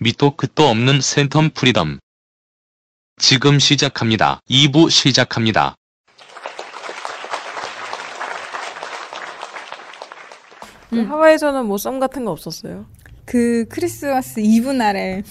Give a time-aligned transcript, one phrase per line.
[0.00, 1.98] 밑도 끝도 없는 센텀 프리덤.
[3.18, 4.40] 지금 시작합니다.
[4.48, 5.74] 2부 시작합니다.
[10.94, 11.10] 음.
[11.10, 12.86] 하와이에서는 뭐 썸 같은 거 없었어요?
[13.24, 15.22] 그 크리스마스 이브 날에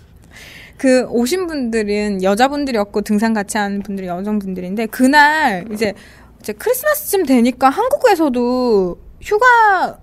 [0.76, 5.92] 그 오신 분들은 여자분들이었고 등산 같이 하는 분들이 여성분들인데 그날 이제
[6.40, 9.98] 이제 크리스마스쯤 되니까 한국에서도 휴가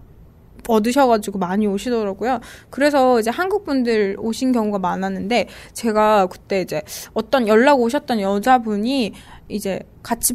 [0.68, 2.40] 얻으셔가지고 많이 오시더라고요.
[2.70, 6.82] 그래서 이제 한국 분들 오신 경우가 많았는데 제가 그때 이제
[7.14, 9.14] 어떤 연락 오셨던 여자분이
[9.50, 10.34] 이제 같이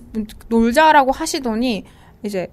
[0.48, 1.84] 놀자라고 하시더니
[2.22, 2.48] 이제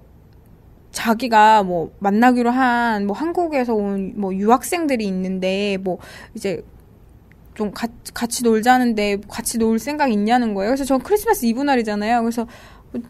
[0.92, 5.98] 자기가 뭐 만나기로 한 뭐 한국에서 온 뭐 유학생들이 있는데 뭐
[6.34, 6.62] 이제
[7.54, 10.70] 좀 가, 같이 놀자는데 같이 놀 생각 있냐는 거예요.
[10.70, 12.22] 그래서 저 크리스마스 이브 날이잖아요.
[12.22, 12.46] 그래서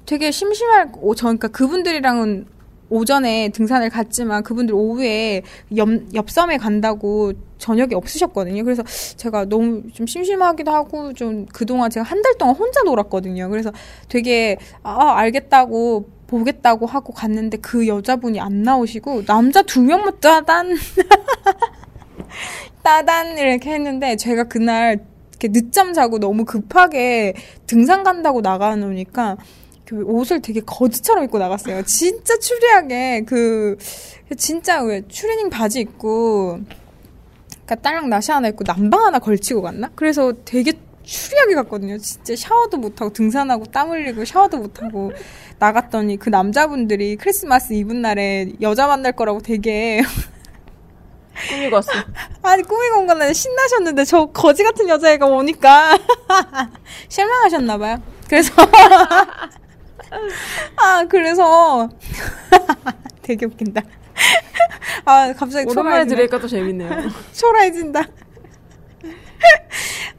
[0.07, 2.47] 되게 심심할 저 그러니까 그분들이랑은
[2.91, 5.43] 오전에 등산을 갔지만 그분들 오후에
[5.77, 8.65] 옆, 옆섬에 간다고 저녁이 없으셨거든요.
[8.65, 8.83] 그래서
[9.17, 13.49] 제가 너무 좀 심심하기도 하고 좀 그동안 제가 한 달 동안 혼자 놀았거든요.
[13.49, 13.71] 그래서
[14.09, 20.77] 되게 아 알겠다고 보겠다고 하고 갔는데 그 여자분이 안 나오시고 남자 두 명만 따단
[22.83, 25.01] 따단 이렇게 했는데 제가 그날
[25.31, 27.35] 이렇게 늦잠 자고 너무 급하게
[27.67, 29.43] 등산 간다고 나가 놓으니까 그
[29.97, 31.83] 옷을 되게 거지처럼 입고 나갔어요.
[31.85, 33.77] 진짜 추리하게 그
[34.37, 36.61] 진짜 왜 추리닝 바지 입고
[37.51, 39.91] 그러니까 딸랑 나시 하나 입고 남방 하나 걸치고 갔나?
[39.95, 40.73] 그래서 되게
[41.03, 41.97] 추리하게 갔거든요.
[41.99, 45.13] 진짜 샤워도 못하고 등산하고 땀 흘리고 샤워도 못하고
[45.59, 50.03] 나갔더니 그 남자분들이 크리스마스 이브 날에 여자 만날 거라고 되게
[51.49, 51.93] 꾸미고 왔어.
[52.43, 55.97] 아니 꾸미고 온 거는 신나셨는데 저 거지 같은 여자애가 오니까
[57.09, 58.03] 실망하셨나 봐요.
[58.29, 58.53] 그래서
[60.77, 61.89] 아 그래서
[63.23, 63.83] 되게 웃긴다.
[65.05, 66.91] 아 갑자기 오랜만에 들으니까 또 재밌네요.
[67.33, 68.01] 초라해진다.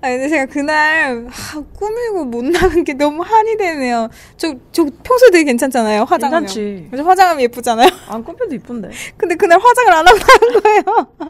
[0.01, 4.09] 아 근데 제가 그날 아, 꾸미고 못 나간 게 너무 한이 되네요.
[4.37, 6.03] 저 저 평소에 되게 괜찮잖아요.
[6.03, 6.41] 화장하면.
[6.47, 6.87] 괜찮지.
[6.89, 7.89] 그래서 화장하면 예쁘잖아요.
[8.07, 8.91] 안 꾸며도 이쁜데.
[9.17, 11.29] 근데 그날 화장을 안 하고 나간 거예요.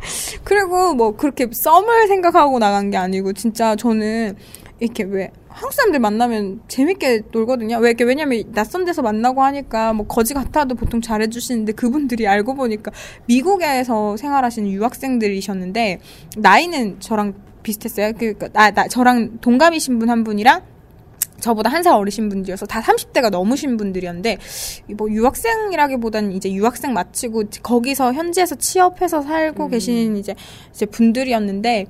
[0.44, 4.36] 그리고 뭐 그렇게 썸을 생각하고 나간 게 아니고 진짜 저는
[4.80, 7.78] 이렇게 왜 한국 사람들 만나면 재밌게 놀거든요.
[7.78, 12.92] 왜 이렇게 왜냐면 낯선 데서 만나고 하니까 뭐 거지 같아도 보통 잘해주시는데 그분들이 알고 보니까
[13.26, 15.98] 미국에서 생활하시는 유학생들이셨는데
[16.36, 18.12] 나이는 저랑 비슷했어요.
[18.12, 20.62] 그러니까 나, 나 저랑 동갑이신 분 한 분이랑
[21.40, 24.38] 저보다 한 살 어리신 분들이어서 다 30대가 넘으신 분들이었는데
[24.96, 29.70] 뭐 유학생이라기보다는 이제 유학생 마치고 거기서 현지에서 취업해서 살고 음.
[29.70, 30.34] 계신 이제
[30.72, 31.86] 이제 분들이었는데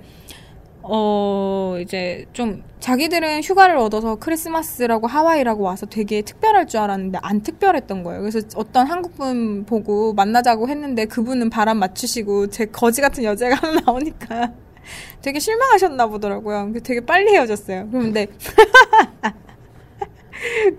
[0.90, 8.02] 어, 이제 좀 자기들은 휴가를 얻어서 크리스마스라고 하와이라고 와서 되게 특별할 줄 알았는데 안 특별했던
[8.02, 8.22] 거예요.
[8.22, 14.52] 그래서 어떤 한국분 보고 만나자고 했는데 그분은 바람 맞추시고 제 거지 같은 여자가 나오니까
[15.20, 16.72] 되게 실망하셨나 보더라고요.
[16.82, 17.88] 되게 빨리 헤어졌어요.
[17.90, 18.26] 그런데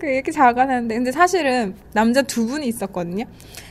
[0.00, 3.26] 그 이렇게 작아하는데 근데 사실은 남자 두 분이 있었거든요.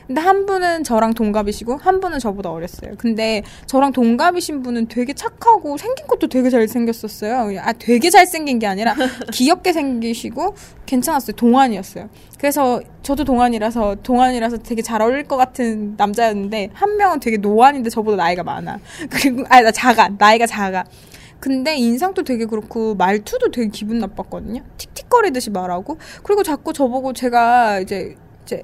[0.09, 2.93] 근데 한 분은 저랑 동갑이시고 한 분은 저보다 어렸어요.
[2.97, 7.59] 근데 저랑 동갑이신 분은 되게 착하고 생긴 것도 되게 잘 생겼었어요.
[7.61, 8.95] 아 되게 잘 생긴 게 아니라
[9.31, 10.55] 귀엽게 생기시고
[10.87, 11.35] 괜찮았어요.
[11.35, 12.09] 동안이었어요.
[12.39, 18.17] 그래서 저도 동안이라서 동안이라서 되게 잘 어울릴 것 같은 남자였는데 한 명은 되게 노안인데 저보다
[18.17, 18.79] 나이가 많아.
[19.11, 20.85] 그리고 아니 나 작아 나이가 작아.
[21.39, 24.63] 근데 인상도 되게 그렇고 말투도 되게 기분 나빴거든요.
[24.79, 28.63] 틱틱거리듯이 말하고 그리고 자꾸 저보고 제가 이제 이제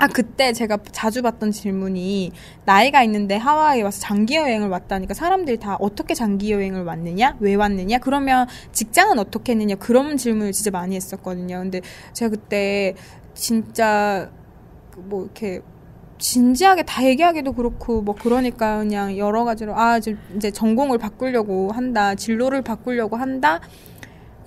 [0.00, 2.30] 아 그때 제가 자주 받던 질문이
[2.64, 7.36] 나이가 있는데 하와이 와서 장기 여행을 왔다니까 사람들이 다 어떻게 장기 여행을 왔느냐?
[7.40, 7.98] 왜 왔느냐?
[7.98, 9.74] 그러면 직장은 어떻게 했느냐?
[9.74, 11.58] 그런 질문을 진짜 많이 했었거든요.
[11.58, 11.80] 근데
[12.12, 12.94] 제가 그때
[13.34, 14.30] 진짜
[14.96, 15.62] 뭐 이렇게
[16.18, 22.62] 진지하게 다 얘기하기도 그렇고 뭐 그러니까 그냥 여러 가지로 아 이제 전공을 바꾸려고 한다 진로를
[22.62, 23.60] 바꾸려고 한다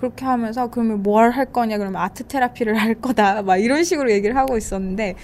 [0.02, 4.36] 그렇게 하면서 그러면 뭘 할 거냐 그러면 아트 테라피를 할 거다 막 이런 식으로 얘기를
[4.36, 5.14] 하고 있었는데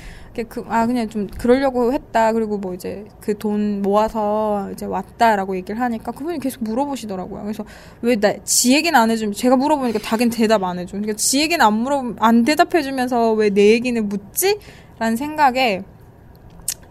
[0.49, 2.33] 그, 아 그냥 좀 그러려고 했다.
[2.33, 7.43] 그리고 뭐 이제 그 돈 모아서 이제 왔다라고 얘기를 하니까 그분이 계속 물어보시더라고요.
[7.43, 7.65] 그래서
[8.03, 10.93] 왜 나 지 얘기는 안 해주면 제가 물어보니까 자기는 대답 안 해줘.
[10.93, 14.59] 그러니까 지 얘기는 안 물어 안 대답해주면서 왜 내 얘기는 묻지?
[15.01, 15.83] 라는 생각에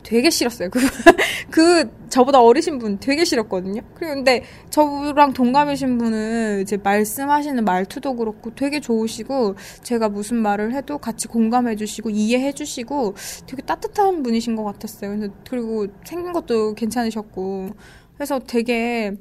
[0.07, 0.69] 되게 싫었어요.
[0.69, 0.79] 그,
[1.51, 3.81] 그, 저보다 어리신 분 되게 싫었거든요.
[3.93, 10.97] 그리고 근데 저랑 동갑이신 분은 이제 말씀하시는 말투도 그렇고 되게 좋으시고, 제가 무슨 말을 해도
[10.97, 13.15] 같이 공감해 주시고, 이해해 주시고,
[13.47, 15.11] 되게 따뜻한 분이신 것 같았어요.
[15.11, 17.71] 그래서, 그리고 생긴 것도 괜찮으셨고,
[18.15, 19.11] 그래서 되게,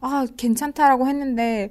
[0.00, 1.70] 아, 괜찮다라고 했는데,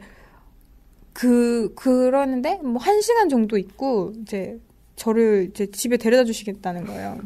[1.13, 4.60] 그, 그러는데, 뭐, 한 시간 정도 있고, 이제,
[4.96, 7.19] 저를 이제 집에 데려다 주시겠다는 거예요.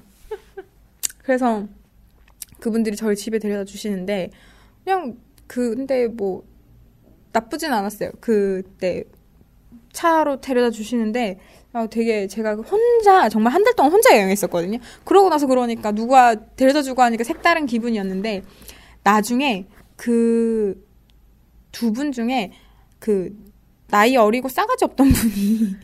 [1.24, 1.68] 그래서
[2.60, 4.30] 그분들이 저를 집에 데려다 주시는데
[4.84, 5.18] 그냥
[5.48, 6.44] 그 근데 뭐
[7.32, 8.12] 나쁘진 않았어요.
[8.20, 9.04] 그때
[9.92, 11.40] 차로 데려다 주시는데
[11.74, 14.78] 어, 되게 제가 혼자 정말 한 달 동안 혼자 여행했었거든요.
[15.06, 18.44] 그러고 나서 그러니까 누가 데려다 주고 하니까 색다른 기분이었는데
[19.04, 19.66] 나중에
[19.98, 20.76] 그
[21.72, 22.52] 두 분 중에
[23.00, 23.36] 그
[23.88, 25.76] 나이 어리고 싸가지 없던 분이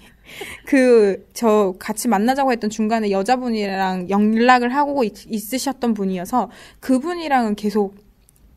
[0.65, 6.49] 그 저 같이 만나자고 했던 중간에 여자분이랑 연락을 하고 있, 있으셨던 분이어서
[6.81, 7.95] 그분이랑은 계속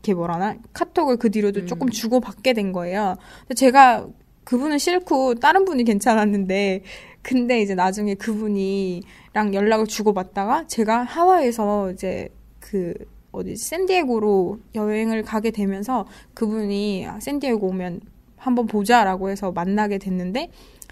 [0.02, 1.66] 이렇게 뭐라나 카톡을 그 뒤로도 음.
[1.66, 3.14] 조금 주고 받게 된 거예요.
[3.54, 4.08] 제가
[4.42, 6.82] 그분은 싫고 다른 분이 괜찮았는데
[7.22, 12.28] 근데 이제 나중에 그분이랑 연락을 주고 받다가 제가 하와이에서 이제
[12.58, 12.94] 그
[13.30, 18.00] 어디 샌디에고로 여행을 가게 되면서 그분이 아, 샌디에고 오면
[18.36, 20.50] 한번 보자라고 해서 만나게 됐는데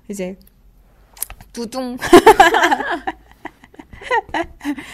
[0.08, 0.36] 이제
[1.52, 1.96] 두둥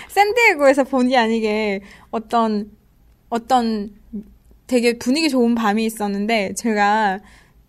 [0.09, 1.81] 샌디에고에서 본의 아니게
[2.11, 2.71] 어떤
[3.29, 3.91] 어떤
[4.67, 7.21] 되게 분위기 좋은 밤이 있었는데 제가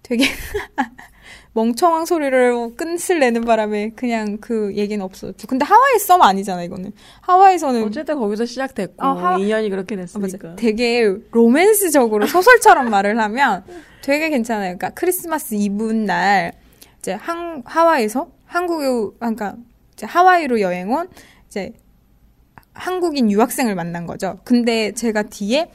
[0.03, 0.25] 되게
[1.53, 5.47] 멍청한 소리를 끝을 내는 바람에 그냥 그 얘기는 없었죠.
[5.47, 6.91] 근데 하와이 썸 아니잖아 이거는.
[7.21, 10.47] 하와이에서는 어쨌든 거기서 시작됐고 아, 하- 인연이 그렇게 아, 됐으니까.
[10.49, 10.55] 맞아.
[10.55, 13.63] 되게 로맨스적으로 소설처럼 말을 하면
[14.03, 14.77] 되게 괜찮아요.
[14.77, 16.53] 그러니까 크리스마스 이브 날
[16.99, 18.85] 이제 한 하와이에서 한국에
[19.19, 19.55] 그러니까
[19.93, 21.07] 이제 하와이로 여행 온
[21.47, 21.73] 이제
[22.73, 24.39] 한국인 유학생을 만난 거죠.
[24.43, 25.69] 근데 제가 뒤에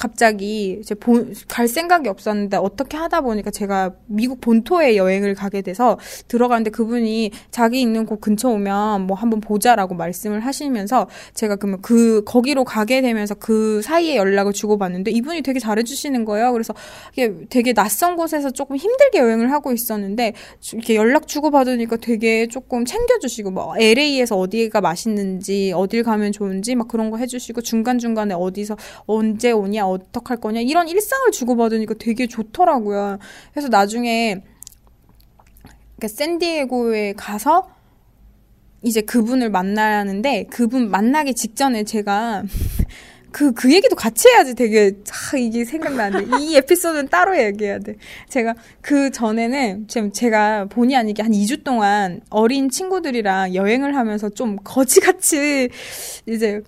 [0.00, 5.98] 갑자기 이제 본, 갈 생각이 없었는데 어떻게 하다 보니까 제가 미국 본토에 여행을 가게 돼서
[6.26, 12.24] 들어가는데 그분이 자기 있는 곳 근처 오면 뭐 한번 보자라고 말씀을 하시면서 제가 그러면 그
[12.24, 16.52] 거기로 가게 되면서 그 사이에 연락을 주고받는데 이분이 되게 잘해주시는 거예요.
[16.52, 16.72] 그래서
[17.12, 22.86] 이게 되게 낯선 곳에서 조금 힘들게 여행을 하고 있었는데 주- 이렇게 연락 주고받으니까 되게 조금
[22.86, 28.78] 챙겨주시고 뭐 LA에서 어디가 맛있는지 어딜 가면 좋은지 막 그런 거 해주시고 중간 중간에 어디서
[29.04, 33.18] 언제 오냐 어떡할 거냐 이런 일상을 주고받으니까 되게 좋더라고요.
[33.52, 34.42] 그래서 나중에
[36.06, 37.70] 샌디에고에 가서
[38.82, 42.44] 이제 그분을 만나야 하는데 그분 만나기 직전에 제가
[43.32, 46.38] 그, 그 얘기도 같이 해야지 되게, 아, 이게 생각나는데.
[46.40, 47.94] 이 에피소드는 따로 얘기해야 돼.
[48.28, 54.56] 제가 그 전에는 지금 제가 본의 아니게 한 2주 동안 어린 친구들이랑 여행을 하면서 좀
[54.64, 55.68] 거지같이
[56.26, 56.60] 이제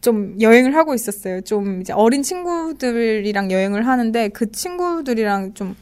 [0.00, 1.42] 좀 여행을 하고 있었어요.
[1.42, 5.76] 좀 이제 어린 친구들이랑 여행을 하는데 그 친구들이랑 좀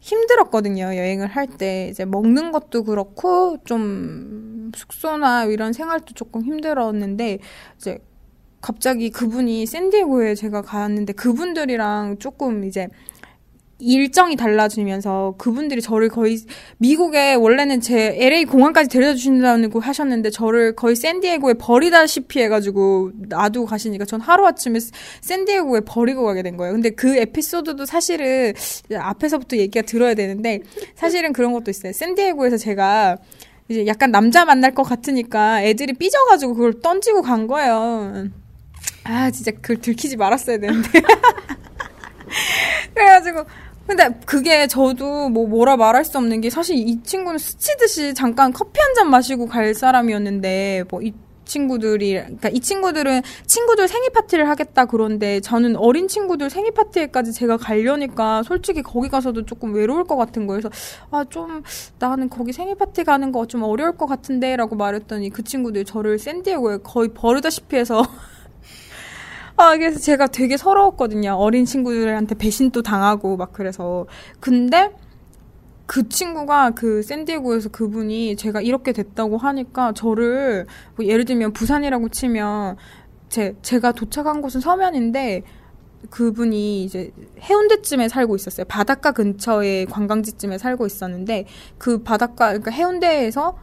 [0.00, 0.84] 힘들었거든요.
[0.84, 7.38] 여행을 할 때 이제 먹는 것도 그렇고 좀 숙소나 이런 생활도 조금 힘들었는데
[7.76, 7.98] 이제
[8.60, 12.88] 갑자기 그분이 샌디에고에 제가 갔는데 그분들이랑 조금 이제
[13.78, 16.38] 일정이 달라지면서 그분들이 저를 거의
[16.78, 24.06] 미국에 원래는 제 LA 공항까지 데려다 주신다고 하셨는데 저를 거의 샌디에고에 버리다시피 해가지고 놔두고 가시니까
[24.06, 24.78] 전 하루아침에
[25.20, 26.72] 샌디에고에 버리고 가게 된 거예요.
[26.72, 28.54] 근데 그 에피소드도 사실은
[28.94, 30.60] 앞에서부터 얘기가 들어야 되는데
[30.94, 31.92] 사실은 그런 것도 있어요.
[31.92, 33.18] 샌디에고에서 제가
[33.68, 38.28] 이제 약간 남자 만날 것 같으니까 애들이 삐져가지고 그걸 던지고 간 거예요.
[39.04, 40.88] 아 진짜 그걸 들키지 말았어야 되는데.
[42.94, 43.44] 그래가지고
[43.86, 48.80] 근데 그게 저도 뭐 뭐라 말할 수 없는 게 사실 이 친구는 스치듯이 잠깐 커피
[48.80, 51.12] 한 잔 마시고 갈 사람이었는데 뭐이
[51.44, 57.56] 친구들이 그러니까 이 친구들은 친구들 생일 파티를 하겠다 그런데 저는 어린 친구들 생일 파티에까지 제가
[57.58, 60.60] 가려니까 솔직히 거기 가서도 조금 외로울 것 같은 거예요.
[60.62, 60.70] 그래서
[61.10, 61.62] 아 좀
[61.98, 66.78] 나는 거기 생일 파티 가는 거 좀 어려울 것 같은데라고 말했더니 그 친구들이 저를 샌디에고에
[66.82, 68.02] 거의 버르다시피 해서
[69.56, 71.32] 아, 그래서 제가 되게 서러웠거든요.
[71.32, 74.06] 어린 친구들한테 배신도 당하고 막 그래서.
[74.38, 74.90] 근데
[75.86, 82.76] 그 친구가 그 샌디에고에서 그분이 제가 이렇게 됐다고 하니까 저를 뭐 예를 들면 부산이라고 치면
[83.28, 85.42] 제 제가 도착한 곳은 서면인데
[86.10, 88.66] 그분이 이제 해운대쯤에 살고 있었어요.
[88.66, 91.46] 바닷가 근처에 관광지쯤에 살고 있었는데
[91.78, 93.56] 그 바닷가 그러니까 해운대에서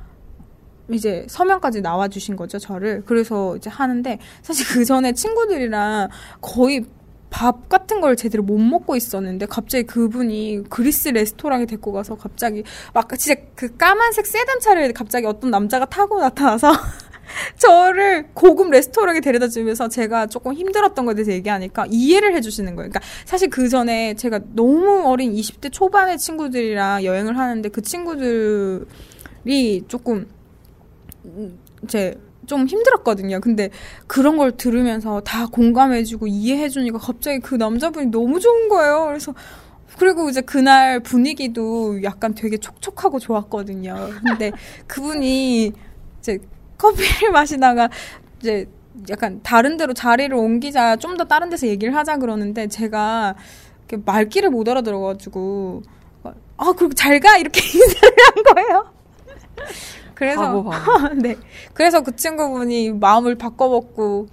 [0.92, 3.04] 이제 서면까지 나와주신 거죠, 저를.
[3.06, 6.10] 그래서 이제 하는데, 사실 그 전에 친구들이랑
[6.42, 6.86] 거의
[7.30, 12.64] 밥 같은 걸 제대로 못 먹고 있었는데, 갑자기 그분이 그리스 레스토랑에 데리고 가서 갑자기,
[12.94, 16.72] 막 진짜 그 까만색 세단 차를 갑자기 어떤 남자가 타고 나타나서,
[17.58, 22.90] 저를 고급 레스토랑에 데려다 주면서 제가 조금 힘들었던 거에 대해서 얘기하니까 이해를 해주시는 거예요.
[22.90, 28.86] 그러니까 사실 그 전에 제가 너무 어린 20대 초반의 친구들이랑 여행을 하는데 그 친구들이
[29.88, 30.28] 조금
[31.84, 32.16] 이제
[32.46, 33.40] 좀 힘들었거든요.
[33.40, 33.70] 근데
[34.08, 39.06] 그런 걸 들으면서 다 공감해주고 이해해주니까 갑자기 그 남자분이 너무 좋은 거예요.
[39.06, 39.34] 그래서
[39.98, 44.10] 그리고 이제 그날 분위기도 약간 되게 촉촉하고 좋았거든요.
[44.28, 44.52] 근데
[44.88, 45.72] 그분이
[46.20, 46.40] 이제
[46.78, 47.90] 커피를 마시다가
[48.40, 48.68] 이제
[49.10, 53.36] 약간 다른 데로 자리를 옮기자 좀 더 다른 데서 얘기를 하자 그러는데 제가
[54.06, 55.84] 말귀를 못 알아들어가지고
[56.58, 58.94] 아 그리고 잘 가 이렇게 인사를 한 거예요.
[60.16, 60.64] 그래서.
[61.22, 61.36] 네
[61.74, 64.28] 그래서 그 친구분이 마음을 바꿔먹고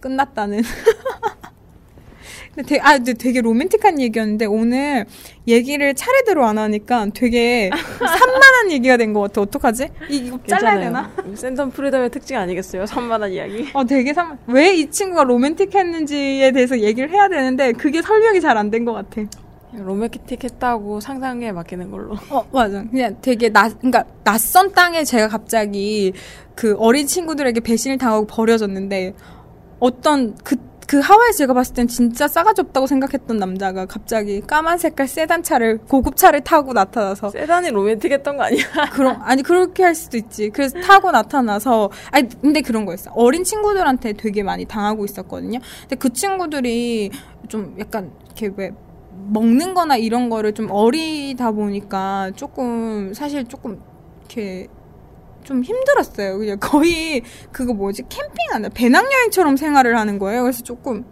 [0.00, 0.62] 끝났다는.
[2.54, 5.06] 근데 되게, 아, 근데 되게 로맨틱한 얘기였는데 오늘
[5.48, 9.40] 얘기를 차례대로 안 하니까 되게 산만한 얘기가 된 것 같아.
[9.40, 9.88] 어떡하지?
[10.10, 11.10] 이- 이거 잘라야 되나?
[11.34, 12.84] 센텀 프리덤의 특징 아니겠어요?
[12.84, 13.70] 산만한 이야기.
[13.72, 18.70] 어, 되게 산, 왜 이 친구가 로맨틱했는지에 대해서 얘기를 해야 되는데 그게 설명이 잘 안
[18.70, 19.22] 된 것 같아.
[19.74, 22.14] 로맨틱 했다고 상상에 맡기는 걸로.
[22.30, 22.84] 어, 맞아.
[22.84, 26.12] 그냥 되게 낯, 그러니까 낯선 땅에 제가 갑자기
[26.54, 29.14] 그 어린 친구들에게 배신을 당하고 버려졌는데
[29.80, 35.08] 어떤 그, 그 하와이에서 제가 봤을 땐 진짜 싸가지 없다고 생각했던 남자가 갑자기 까만 색깔
[35.08, 38.62] 세단 차를, 고급 차를 타고 나타나서 세단이 로맨틱 했던 거 아니야?
[38.92, 40.50] 그런 아니 그렇게 할 수도 있지.
[40.50, 43.10] 그래서 타고 나타나서 아니 근데 그런 거였어.
[43.12, 45.60] 어린 친구들한테 되게 많이 당하고 있었거든요.
[45.80, 47.10] 근데 그 친구들이
[47.48, 48.72] 좀 약간 이렇게 왜
[49.28, 53.80] 먹는 거나 이런 거를 좀 어리다 보니까 조금 사실 조금
[54.20, 54.68] 이렇게
[55.44, 56.38] 좀 힘들었어요.
[56.38, 60.42] 그냥 거의 그거 뭐지 캠핑 하나 배낭여행처럼 생활을 하는 거예요.
[60.42, 61.04] 그래서 조금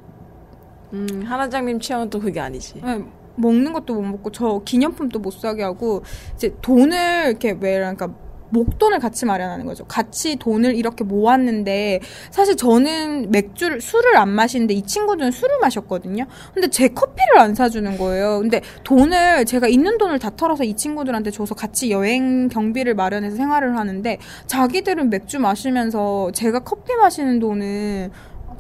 [0.93, 2.81] 음, 하나장님 취향은 또 그게 아니지.
[2.83, 3.05] 네,
[3.37, 6.03] 먹는 것도 못 먹고 저 기념품도 못 사게 하고
[6.35, 8.13] 이제 돈을 이렇게 왜 그러니까
[8.51, 9.85] 목돈을 같이 마련하는 거죠.
[9.85, 16.27] 같이 돈을 이렇게 모았는데 사실 저는 맥주를 술을 안 마시는데 이 친구들은 술을 마셨거든요.
[16.53, 18.41] 근데 제 커피를 안 사주는 거예요.
[18.41, 23.77] 근데 돈을 제가 있는 돈을 다 털어서 이 친구들한테 줘서 같이 여행 경비를 마련해서 생활을
[23.77, 28.11] 하는데 자기들은 맥주 마시면서 제가 커피 마시는 돈은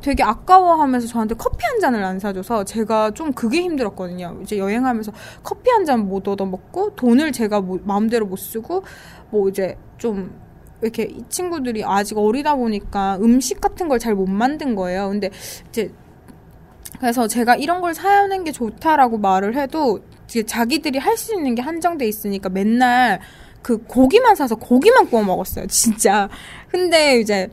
[0.02, 4.38] 되게 아까워하면서 저한테 커피 한 잔을 안 사줘서 제가 좀 그게 힘들었거든요.
[4.42, 8.82] 이제 여행하면서 커피 한 잔 못 얻어 먹고 돈을 제가 뭐- 마음대로 못 쓰고
[9.30, 10.38] 뭐 이제 좀
[10.82, 15.08] 이렇게 이 친구들이 아직 어리다 보니까 음식 같은 걸 잘 못 만든 거예요.
[15.10, 15.30] 근데
[15.68, 15.92] 이제
[16.98, 21.62] 그래서 제가 이런 걸 사는 게 좋다라고 말을 해도 이제 자기들이 할 수 있는 게
[21.62, 23.20] 한정돼 있으니까 맨날
[23.62, 25.66] 그 고기만 사서 고기만 구워 먹었어요.
[25.68, 26.28] 진짜.
[26.68, 27.48] 근데 이제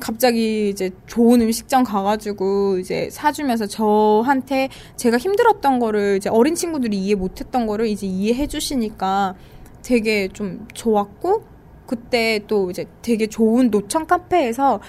[0.00, 7.14] 갑자기 이제 좋은 음식점 가가지고 이제 사주면서 저한테 제가 힘들었던 거를 이제 어린 친구들이 이해
[7.16, 9.34] 못했던 거를 이제 이해해 주시니까
[9.88, 11.44] 되게 좀 좋았고
[11.86, 14.80] 그때 또 이제 되게 좋은 노천 카페에서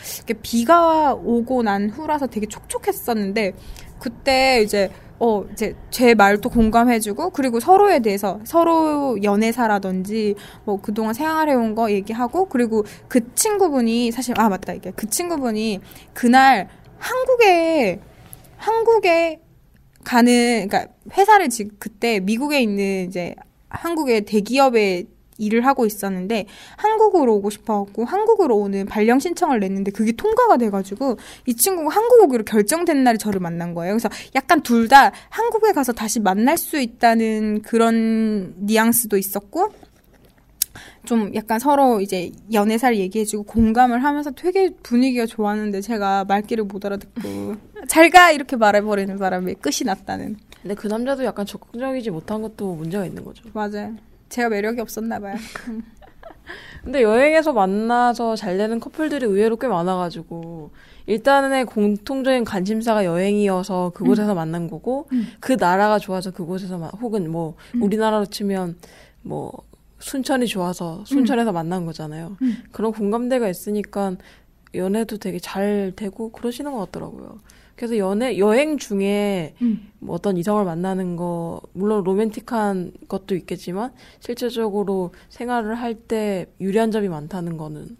[0.41, 3.53] 비가 오고 난 후라서 되게 촉촉했었는데
[3.98, 11.75] 그때 이제 어 이제 제 말도 공감해주고 그리고 서로에 대해서 서로 연애사라든지 뭐 그동안 생활해온
[11.75, 14.91] 거 얘기하고 그리고 그 친구분이 사실 아 맞다 이게.
[14.94, 15.79] 그 친구분이
[16.13, 18.01] 그날 한국에
[18.58, 19.39] 한국에
[20.03, 23.36] 가는 그러니까 회사를 지금 그때 미국에 있는 이제
[23.70, 25.06] 한국의 대기업에
[25.42, 31.56] 일을 하고 있었는데 한국으로 오고 싶어갖고 한국으로 오는 발령 신청을 냈는데 그게 통과가 돼가지고 이
[31.56, 33.94] 친구가 한국 오기로 결정된 날에 저를 만난 거예요.
[33.94, 39.70] 그래서 약간 둘 다 한국에 가서 다시 만날 수 있다는 그런 뉘앙스도 있었고
[41.06, 47.56] 좀 약간 서로 이제 연애사를 얘기해주고 공감을 하면서 되게 분위기가 좋았는데 제가 말귀를 못 알아듣고
[47.88, 53.06] 잘 가 이렇게 말해버리는 바람에 끝이 났다는 근데 그 남자도 약간 적극적이지 못한 것도 문제가
[53.06, 53.44] 있는 거죠.
[53.54, 53.96] 맞아요.
[54.30, 55.36] 제가 매력이 없었나 봐요.
[56.84, 60.72] 근데 여행에서 만나서 잘 되는 커플들이 의외로 꽤 많아가지고
[61.06, 65.08] 일단은 공통적인 관심사가 여행이어서 그곳에서 만난 거고
[65.39, 68.78] 그 나라가 좋아서 그곳에서 마- 혹은 뭐 우리나라로 치면
[69.24, 69.51] 뭐
[70.00, 72.38] 순천이 좋아서 순천에서 만난 거잖아요.
[72.72, 74.16] 그런 공감대가 있으니까
[74.74, 77.39] 연애도 되게 잘 되고 그러시는 것 같더라고요.
[77.79, 79.55] 그래서 연애 여행 중에
[80.00, 87.07] 뭐 어떤 이성을 만나는 거 물론 로맨틱한 것도 있겠지만 실제적으로 생활을 할 때 유리한 점이
[87.07, 87.95] 많다는 거는.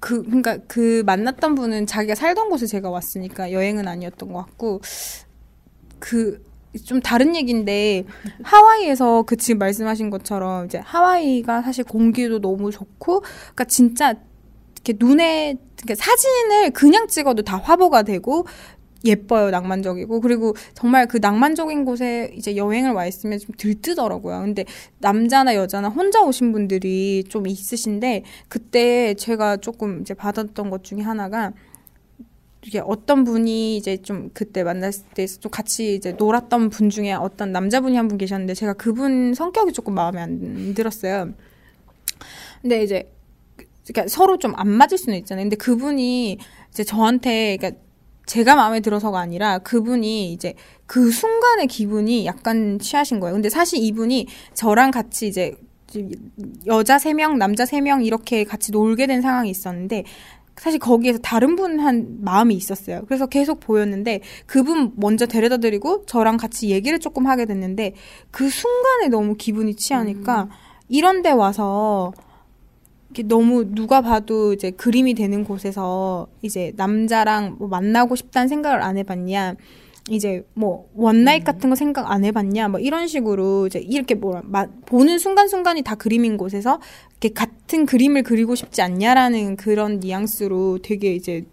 [0.00, 4.80] 그 그러니까 그 만났던 분은 자기가 살던 곳에 제가 왔으니까 여행은 아니었던 것 같고
[5.98, 8.04] 그 좀 다른 얘기인데
[8.42, 14.14] 하와이에서 그 지금 말씀하신 것처럼 이제 하와이가 사실 공기도 너무 좋고 그러니까 진짜
[14.74, 18.46] 이렇게 눈에 그러니까 사진을 그냥 찍어도 다 화보가 되고
[19.04, 20.20] 예뻐요, 낭만적이고.
[20.20, 24.40] 그리고 정말 그 낭만적인 곳에 이제 여행을 와 있으면 좀 들뜨더라고요.
[24.40, 24.64] 근데
[24.98, 31.52] 남자나 여자나 혼자 오신 분들이 좀 있으신데, 그때 제가 조금 이제 받았던 것 중에 하나가,
[32.66, 37.52] 이게 어떤 분이 이제 좀 그때 만났을 때 좀 같이 이제 놀았던 분 중에 어떤
[37.52, 41.34] 남자분이 한 분 계셨는데, 제가 그분 성격이 조금 마음에 안 들었어요.
[42.62, 43.10] 근데 이제,
[43.86, 45.44] 그러니까 서로 좀 안 맞을 수는 있잖아요.
[45.44, 46.38] 근데 그분이
[46.70, 47.83] 이제 저한테, 그러니까
[48.26, 50.54] 제가 마음에 들어서가 아니라 그분이 이제
[50.86, 53.34] 그 순간의 기분이 약간 취하신 거예요.
[53.34, 55.54] 근데 사실 이분이 저랑 같이 이제
[56.66, 60.04] 여자 세 명, 남자 세 명 이렇게 같이 놀게 된 상황이 있었는데
[60.56, 63.02] 사실 거기에서 다른 분 한 마음이 있었어요.
[63.06, 67.94] 그래서 계속 보였는데 그분 먼저 데려다 드리고 저랑 같이 얘기를 조금 하게 됐는데
[68.30, 70.48] 그 순간에 너무 기분이 취하니까
[70.88, 72.12] 이런 데 와서
[73.22, 79.54] 너무 누가 봐도 이제 그림이 되는 곳에서 이제 남자랑 뭐 만나고 싶다는 생각을 안 해봤냐.
[80.10, 84.66] 이제 뭐 원나잇 같은 거 생각 안 해봤냐 뭐 이런 식으로 이제 이렇게 뭐라 마,
[84.84, 86.78] 보는 순간순간이 다 그림인 곳에서
[87.12, 91.46] 이렇게 같은 그림을 그리고 싶지 않냐라는 그런 뉘앙스로 되게 이제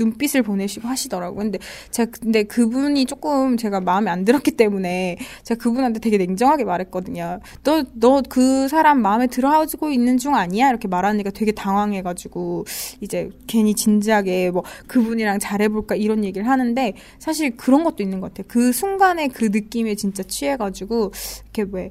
[0.00, 1.38] 눈빛을 보내시고 하시더라고요.
[1.38, 1.58] 근데
[1.90, 7.40] 제가 근데 그분이 조금 제가 마음에 안 들었기 때문에 제가 그분한테 되게 냉정하게 말했거든요.
[7.64, 10.68] 너 너 그 사람 마음에 들어하고 있는 중 아니야?
[10.68, 12.64] 이렇게 말하니까 되게 당황해가지고
[13.00, 18.46] 이제 괜히 진지하게 뭐 그분이랑 잘해볼까 이런 얘기를 하는데 사실 그런 것도 있는 것 같아요.
[18.48, 21.12] 그 순간에 그 느낌에 진짜 취해가지고
[21.54, 21.90] 이렇게 왜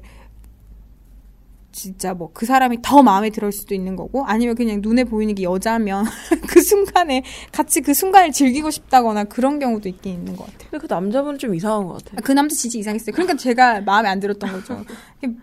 [1.80, 5.42] 진짜 뭐 그 사람이 더 마음에 들을 수도 있는 거고 아니면 그냥 눈에 보이는 게
[5.42, 6.04] 여자면
[6.48, 7.22] 그 순간에
[7.52, 10.70] 같이 그 순간을 즐기고 싶다거나 그런 경우도 있긴 있는 것 같아요.
[10.70, 12.16] 근데 그 남자분은 좀 이상한 것 같아요.
[12.18, 13.12] 아, 그 남자 진짜 이상했어요.
[13.12, 14.84] 그러니까 제가 마음에 안 들었던 거죠.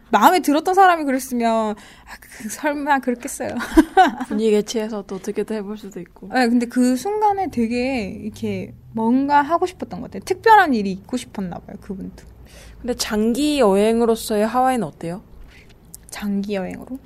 [0.09, 3.49] 마음에 들었던 사람이 그랬으면 아, 그, 설마 그렇겠어요.
[4.27, 6.29] 분위기에 취해서 또 어떻게든 해볼 수도 있고.
[6.33, 10.23] 네, 근데 그 순간에 되게 이렇게 뭔가 하고 싶었던 것 같아요.
[10.25, 12.23] 특별한 일이 있고 싶었나 봐요, 그분도.
[12.81, 15.21] 근데 장기 여행으로서의 하와이는 어때요?
[16.09, 16.99] 장기 여행으로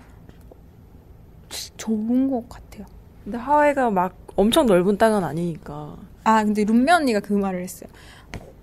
[1.78, 2.86] 좋은 것 같아요.
[3.24, 5.98] 근데 하와이가 막 엄청 넓은 땅은 아니니까.
[6.24, 7.90] 아 근데 룸메 언니가 그 말을 했어요.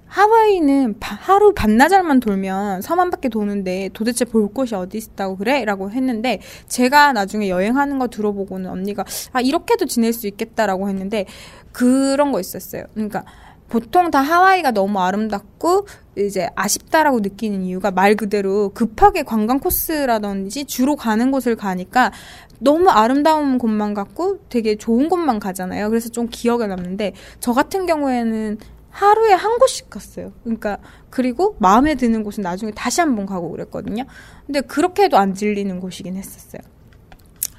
[0.06, 5.64] 하와이는 바, 하루 반나절만 돌면 섬한 바퀴 도는데 도대체 볼 곳이 어디 있다고 그래?
[5.66, 11.26] 라고 했는데 제가 나중에 여행하는 거 들어보고는 언니가 아 이렇게도 지낼 수 있겠다라고 했는데
[11.72, 12.84] 그런 거 있었어요.
[12.94, 13.24] 그러니까
[13.68, 20.96] 보통 다 하와이가 너무 아름답고 이제 아쉽다라고 느끼는 이유가 말 그대로 급하게 관광 코스라든지 주로
[20.96, 22.12] 가는 곳을 가니까
[22.60, 25.90] 너무 아름다운 곳만 갔고 되게 좋은 곳만 가잖아요.
[25.90, 28.58] 그래서 좀 기억에 남는데 저 같은 경우에는
[28.90, 30.32] 하루에 한 곳씩 갔어요.
[30.42, 30.78] 그러니까
[31.10, 34.04] 그리고 마음에 드는 곳은 나중에 다시 한 번 가고 그랬거든요.
[34.46, 36.62] 근데 그렇게 해도 안 질리는 곳이긴 했었어요.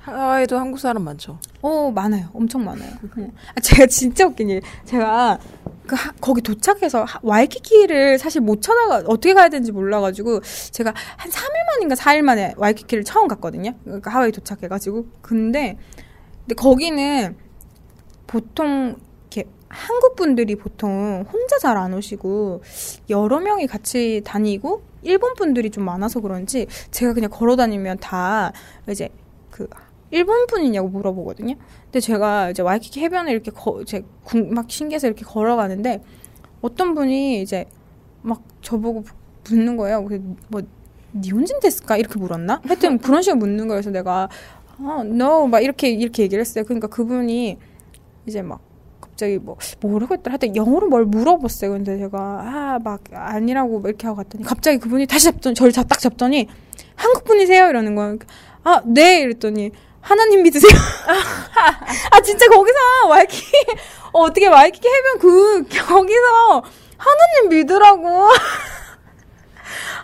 [0.02, 1.40] 하와이도 한국 사람 많죠.
[1.62, 2.30] 어 많아요.
[2.34, 2.92] 엄청 많아요.
[3.18, 3.32] 네.
[3.56, 4.62] 아, 제가 진짜 웃긴 일.
[4.86, 5.40] 제가
[5.86, 11.32] 그 하, 거기 도착해서 하, 와이키키를 사실 못 찾아가 어떻게 가야 되는지 몰라가지고 제가 한
[11.32, 13.74] 3일 만인가 4일 만에 와이키키를 처음 갔거든요.
[13.84, 15.78] 그러니까 하와이 도착해가지고 근데
[16.42, 17.36] 근데 거기는
[18.28, 18.96] 보통
[19.32, 22.62] 이렇게 한국 분들이 보통 혼자 잘 안 오시고
[23.10, 28.52] 여러 명이 같이 다니고 일본 분들이 좀 많아서 그런지 제가 그냥 걸어 다니면 다
[28.90, 29.10] 이제
[29.50, 29.68] 그
[30.12, 31.56] 일본 분이냐고 물어보거든요.
[31.86, 34.04] 근데 제가 이제 와이키키 해변을 이렇게 거, 이제
[34.52, 36.02] 막 신기해서 이렇게 걸어가는데
[36.62, 37.65] 어떤 분이 이제
[38.22, 39.04] 막 저보고
[39.50, 40.08] 묻는 거예요.
[40.50, 40.62] 뭐
[41.13, 42.62] 니 혼진 데스까 이렇게 물었나?
[42.65, 43.82] 하여튼 그런 식으로 묻는 거예요.
[43.82, 44.30] 그래서 내가
[44.78, 46.63] 아, no 막 이렇게 이렇게 얘기를 했어요.
[46.63, 47.58] 그러니까 그분이
[48.28, 48.60] 이제 막
[49.02, 51.72] 갑자기 뭐 뭐라고 했더라 하여튼 영어로 뭘 물어봤어요.
[51.72, 56.48] 근데 제가 아 막 아니라고 이렇게 하고 갔더니 갑자기 그분이 다시 잡더니 저를 딱 잡더니
[56.95, 58.17] 한국 분이세요 이러는 거예요.
[58.63, 60.72] 아 네 이랬더니 하나님 믿으세요?
[62.12, 63.52] 아 진짜 거기서 와이키키
[64.14, 66.64] 어, 어떻게 와이키키 해변 그 거기서
[66.98, 68.30] 하나님 믿으라고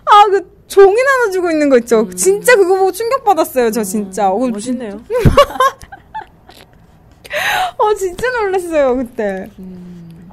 [0.06, 2.02] 아 그 종이 나눠주고 있는 거 있죠.
[2.02, 2.16] 음.
[2.16, 3.72] 진짜 그거 보고 충격 받았어요.
[3.72, 4.32] 저 진짜.
[4.34, 5.00] 음, 멋있네요.
[7.78, 9.50] 어 진짜 놀랐어요 그때.
[9.60, 10.30] 음,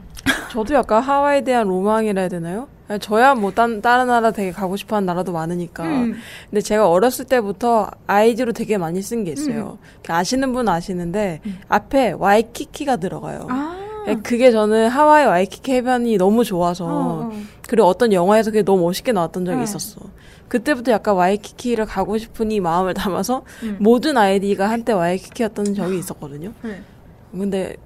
[0.51, 2.69] 저도 약간 하와이에 대한 로망이라 해야 되나요?
[3.01, 5.85] 저야 뭐 딴, 다른 나라 되게 가고 싶어 하는 나라도 많으니까.
[5.85, 6.15] 음.
[6.51, 9.79] 근데 제가 어렸을 때부터 아이디로 되게 많이 쓴 게 있어요.
[9.81, 10.03] 음.
[10.07, 11.59] 아시는 분 아시는데, 음.
[11.69, 13.47] 앞에 와이키키가 들어가요.
[13.51, 13.79] 아.
[14.25, 17.33] 그게 저는 하와이 와이키키 해변이 너무 좋아서, 어, 어.
[17.69, 19.65] 그리고 어떤 영화에서 그게 너무 멋있게 나왔던 적이 네.
[19.65, 20.01] 있었어.
[20.49, 23.77] 그때부터 약간 와이키키를 가고 싶은 이 마음을 담아서 음.
[23.81, 26.53] 모든 아이디가 한때 와이키키였던 적이 있었거든요.
[26.63, 26.83] 네.
[27.31, 27.77] 근데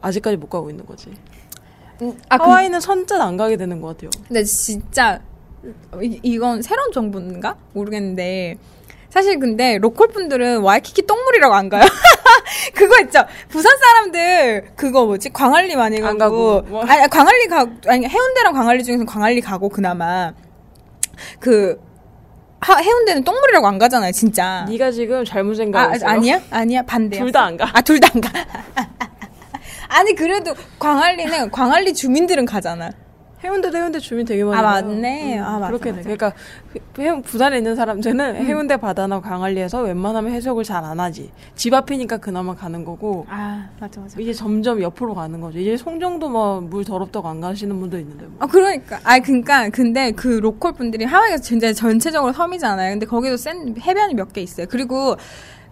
[0.00, 1.10] 아직까지 못 가고 있는 거지.
[2.02, 4.10] 음, 아, 그 하와이는 그, 선뜻 안 가게 되는 것 같아요.
[4.26, 5.20] 근데 진짜
[6.02, 8.56] 이, 이건 새로운 정보인가 모르겠는데
[9.10, 11.82] 사실 근데 local 분들은 와이키키 똥물이라고 안 가요.
[12.74, 13.24] 그거 있죠.
[13.48, 16.82] 부산 사람들 그거 뭐지 광안리 많이 가고, 가고 뭐.
[16.84, 20.32] 아니 광안리 가 아니 해운대랑 광안리 중에서 광안리 가고 그나마
[21.40, 21.78] 그
[22.60, 24.66] 하, 해운대는 똥물이라고 안 가잖아요, 진짜.
[24.68, 26.06] 네가 지금 잘못 생각했어.
[26.06, 26.40] 아, 아니야?
[26.50, 27.22] 아니야, 반대야.
[27.22, 27.70] 둘 다 안 가.
[27.72, 28.30] 아, 둘 다 안 가.
[29.90, 32.90] 아니 그래도 광안리는 광안리 주민들은 가잖아.
[33.42, 34.58] 해운대도 해운대 주민 되게 많아요.
[34.66, 35.38] 아 맞네.
[35.38, 36.02] 음, 아 맞아, 그렇게 맞아.
[36.02, 36.14] 돼.
[36.14, 36.32] 그러니까
[36.98, 38.36] 해, 부산에 있는 사람들은 음.
[38.44, 41.30] 해운대 바다나 광안리에서 웬만하면 해석을 잘 안 하지.
[41.54, 43.24] 집 앞이니까 그나마 가는 거고.
[43.30, 44.20] 아 맞아 맞아.
[44.20, 45.58] 이제 점점 옆으로 가는 거죠.
[45.58, 48.26] 이제 송정도 뭐 물 더럽다고 안 가시는 분도 있는데.
[48.26, 48.34] 뭐.
[48.40, 49.00] 아 그러니까.
[49.04, 52.92] 아 그러니까 근데 그 local 분들이 하와이가 진짜 전체적으로 섬이잖아요.
[52.92, 54.66] 근데 거기도 센 해변이 몇 개 있어요.
[54.68, 55.16] 그리고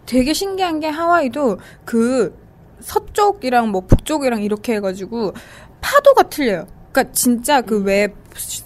[0.06, 2.34] 되게 신기한 게 하와이도 그
[2.80, 5.32] 서쪽이랑 뭐 북쪽이랑 이렇게 해가지고
[5.80, 6.66] 파도가 틀려요.
[6.92, 8.08] 그러니까 진짜 그 왜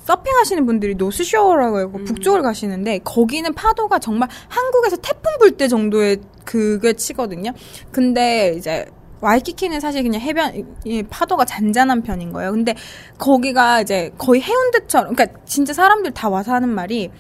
[0.05, 2.05] 서핑 하시는 분들이 North Shore라고 해고 음.
[2.05, 7.53] 북쪽을 가시는데 거기는 파도가 정말 한국에서 태풍 불 때 정도의 그게 치거든요.
[7.91, 8.87] 근데 이제
[9.21, 10.67] 와이키키는 사실 그냥 해변
[11.09, 12.51] 파도가 잔잔한 편인 거예요.
[12.51, 12.75] 근데
[13.19, 17.11] 거기가 이제 거의 해운대처럼 그러니까 진짜 사람들 다 와서 하는 말이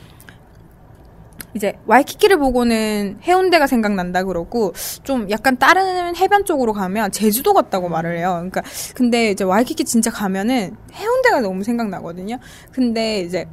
[1.54, 8.16] 이제 와이키키를 보고는 해운대가 생각난다 그러고 좀 약간 다른 해변 쪽으로 가면 제주도 같다고 말을
[8.18, 8.32] 해요.
[8.36, 8.62] 그러니까
[8.94, 12.38] 근데 이제 와이키키 진짜 가면은 해운대가 너무 생각나거든요.
[12.72, 13.46] 근데 이제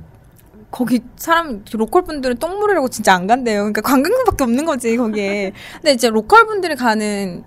[0.72, 3.62] 거기 사람 local 분들은 똥물이라고 진짜 안 간대요.
[3.62, 5.52] 그러니까 관광객밖에 없는 거지 거기에.
[5.76, 7.44] 근데 이제 local 분들이 가는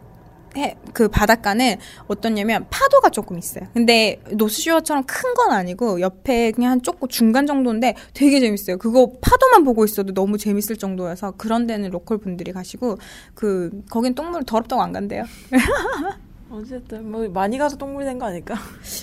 [0.57, 1.77] 해, 그 바닷가는
[2.09, 3.67] 어떻냐면 파도가 조금 있어요.
[3.73, 8.77] 근데 노스쇼어처럼 큰 건 아니고 옆에 그냥 한 조금 중간 정도인데 되게 재밌어요.
[8.77, 12.99] 그거 파도만 보고 있어도 너무 재밌을 정도여서 그런 데는 로컬 분들이 가시고
[13.35, 15.25] 그 거긴 똥물 더럽다고 안 간대요.
[16.51, 18.55] 어쨌든 뭐 많이 가서 똥물이 된 거 아닐까?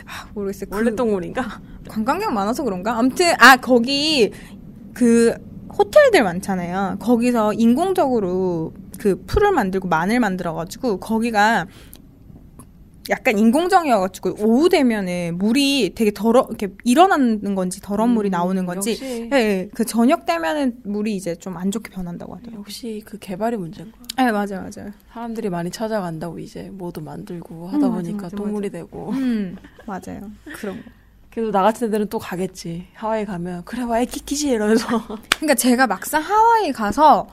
[0.06, 0.70] 아, 모르겠어요.
[0.72, 1.62] 원래 그, 똥물인가?
[1.88, 2.98] 관광객 많아서 그런가?
[3.00, 4.32] 아무튼 아 거기
[4.94, 5.34] 그
[5.78, 6.98] 호텔들 많잖아요.
[7.00, 11.68] 거기서 인공적으로 그 풀을 만들고 만을 만들어가지고 거기가
[13.10, 19.00] 약간 인공정이어가지고 오후 되면은 물이 되게 더러 이렇게 일어나는 건지 더러운 음, 물이 나오는 건지
[19.02, 22.60] 예, 예, 그 저녁 되면은 물이 이제 좀 안 좋게 변한다고 하더라고요.
[22.60, 24.28] 혹시 그 개발이 문제인 거야?
[24.28, 24.92] 예, 맞아요, 맞아요.
[25.12, 28.70] 사람들이 많이 찾아간다고 이제 뭐도 만들고 하다 음, 보니까 맞아, 맞아, 맞아.
[28.70, 29.10] 되고.
[29.12, 29.56] 음,
[29.88, 30.30] 맞아요.
[30.54, 30.84] 그런 거.
[31.32, 32.88] 그래도 나 같은 애들은 또 가겠지.
[32.94, 34.88] 하와이 가면 그래 와이 키키지 이러면서.
[35.38, 37.28] 그러니까 제가 막상 하와이 가서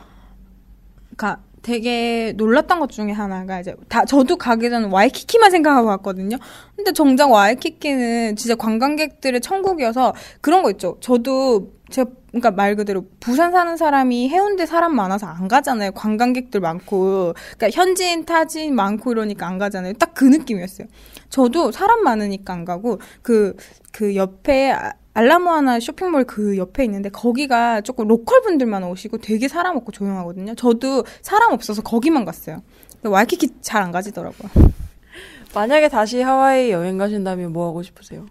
[1.17, 6.37] 그러니까 되게 놀랐던 것 중에 하나가 이제 다 저도 가기 전에 와이키키만 생각하고 왔거든요.
[6.77, 10.99] 근데 정작 와이키키는 진짜 관광객들의 천국이어서 그런 거 있죠.
[11.01, 15.93] 저도 제가 그러니까 말 그대로 부산 사는 사람이 해운대 사람 많아서 안 가잖아요.
[15.93, 19.95] 관광객들 많고 그러니까 현지인 타지인 많고 이러니까 안 가잖아요.
[19.95, 20.87] 딱 그 느낌이었어요.
[21.31, 23.57] 저도 사람 많으니까 안 가고 그그
[23.93, 24.75] 그 옆에
[25.15, 30.55] 알라모아나 쇼핑몰 그 옆에 있는데 거기가 조금 로컬 분들만 오시고 되게 사람 없고 조용하거든요.
[30.55, 32.62] 저도 사람 없어서 거기만 갔어요.
[33.03, 34.51] 와이키키 잘 안 가지더라고요.
[35.55, 38.27] 만약에 다시 하와이 여행 가신다면 뭐 하고 싶으세요?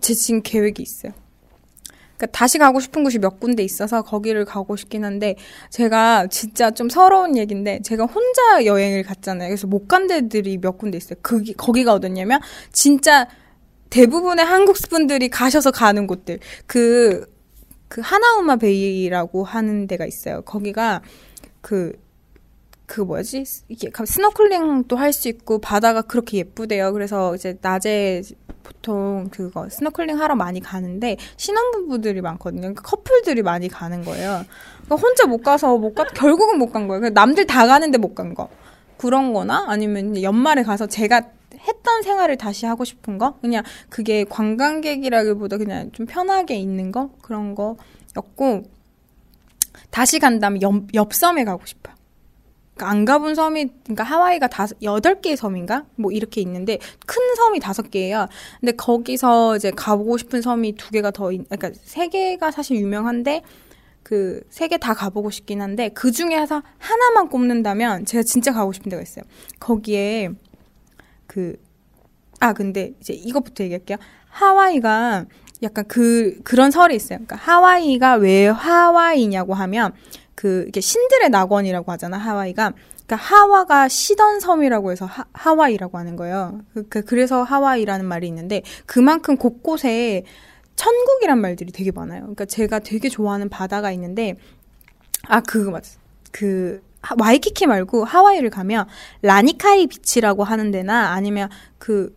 [0.00, 1.12] 제 지금 계획이 있어요.
[2.18, 5.36] 그러니까 다시 가고 싶은 곳이 몇 군데 있어서 거기를 가고 싶긴 한데
[5.70, 9.48] 제가 진짜 좀 서러운 얘기인데 제가 혼자 여행을 갔잖아요.
[9.48, 11.18] 그래서 못 간 데들이 몇 군데 있어요.
[11.22, 12.40] 거기 거기가 어디냐면
[12.72, 13.26] 진짜
[13.90, 16.40] 대부분의 한국 분들이 가셔서 가는 곳들.
[16.66, 17.24] 그,
[17.88, 20.42] 그 하나우마 베이라고 하는 데가 있어요.
[20.42, 21.00] 거기가
[21.62, 21.92] 그,
[22.86, 23.44] 그 뭐지?
[23.68, 26.92] 이게 스노클링도 할 수 있고 바다가 그렇게 예쁘대요.
[26.92, 28.22] 그래서 이제 낮에
[28.68, 32.60] 보통 그거 스노클링 하러 많이 가는데 신혼부부들이 많거든요.
[32.60, 34.44] 그러니까 커플들이 많이 가는 거예요.
[34.84, 37.00] 그러니까 혼자 못 가서 못 가, 결국은 못 간 거예요.
[37.00, 38.50] 그러니까 남들 다 가는데 못 간 거.
[38.98, 41.22] 그런 거나 아니면 연말에 가서 제가
[41.60, 43.38] 했던 생활을 다시 하고 싶은 거?
[43.40, 47.10] 그냥 그게 관광객이라기보다 그냥 좀 편하게 있는 거?
[47.22, 48.64] 그런 거였고,
[49.90, 51.94] 다시 간다면 옆, 옆 섬에 가고 싶어요.
[52.86, 55.84] 안 가본 섬이, 그러니까 하와이가 다섯, 여덟 개의 섬인가?
[55.96, 58.28] 뭐 이렇게 있는데, 큰 섬이 다섯 개예요.
[58.60, 63.42] 근데 거기서 이제 가보고 싶은 섬이 두 개가 더, 있, 그러니까 세 개가 사실 유명한데,
[64.02, 68.90] 그 세 개 다 가보고 싶긴 한데, 그 중에서 하나만 꼽는다면, 제가 진짜 가고 싶은
[68.90, 69.24] 데가 있어요.
[69.60, 70.30] 거기에,
[71.26, 71.56] 그,
[72.40, 73.98] 아, 근데 이제 이것부터 얘기할게요.
[74.28, 75.26] 하와이가
[75.62, 77.18] 약간 그, 그런 설이 있어요.
[77.18, 79.92] 그러니까 하와이가 왜 하와이냐고 하면
[80.38, 82.72] 그, 이게 신들의 낙원이라고 하잖아, 하와이가.
[83.04, 86.60] 그러니까 하와가 시던 섬이라고 해서 하, 하와이라고 하는 거예요.
[86.72, 90.22] 그, 그, 그래서 하와이라는 말이 있는데 그만큼 곳곳에
[90.76, 92.20] 천국이란 말들이 되게 많아요.
[92.20, 94.36] 그러니까 제가 되게 좋아하는 바다가 있는데
[95.26, 95.82] 아 그거 맞.
[96.30, 96.80] 그
[97.18, 98.86] 와이키키 말고 하와이를 가면
[99.22, 101.48] 라니카이 비치라고 하는 데나 아니면
[101.78, 102.16] 그,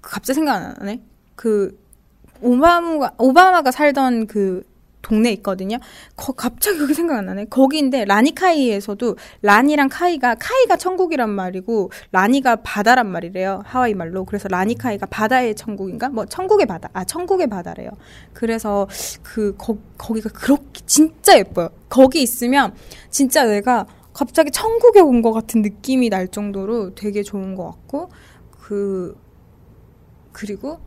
[0.00, 1.00] 그 갑자기 생각 안 나네.
[1.36, 1.78] 그
[2.40, 4.64] 오바마가 오바마가 살던 그
[5.02, 5.78] 동네 있거든요.
[6.16, 7.46] 거, 갑자기 그게 생각 안 나네.
[7.46, 13.62] 거기인데 라니카이에서도 라니랑 카이가 카이가 천국이란 말이고 라니가 바다란 말이래요.
[13.64, 14.24] 하와이 말로.
[14.24, 16.08] 그래서 라니카이가 바다의 천국인가?
[16.08, 16.88] 뭐 천국의 바다.
[16.92, 17.90] 아 천국의 바다래요.
[18.32, 18.86] 그래서
[19.22, 21.68] 그 거, 거기가 그렇게 진짜 예뻐요.
[21.88, 22.74] 거기 있으면
[23.10, 28.10] 진짜 내가 갑자기 천국에 온 것 같은 느낌이 날 정도로 되게 좋은 것 같고
[28.60, 29.16] 그
[30.32, 30.78] 그리고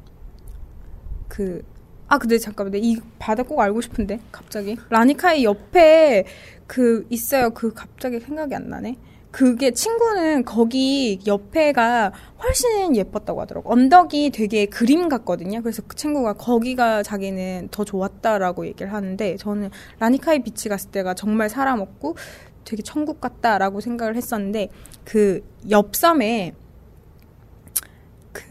[1.28, 1.62] 그
[2.08, 6.26] 아 근데 잠깐만 이 바다 꼭 알고 싶은데 갑자기 라니카이 옆에
[6.68, 8.98] 그 있어요 그 갑자기 생각이 안 나네
[9.36, 13.70] 그게 친구는 거기 옆에가 훨씬 예뻤다고 하더라고.
[13.70, 15.62] 언덕이 되게 그림 같거든요.
[15.62, 21.50] 그래서 그 친구가 거기가 자기는 더 좋았다라고 얘기를 하는데 저는 라니카이 beach 갔을 때가 정말
[21.50, 22.15] 사람 없고
[22.63, 24.70] 되게 천국 같다라고 생각을 했었는데
[25.04, 26.54] 그 옆섬에
[28.32, 28.44] 그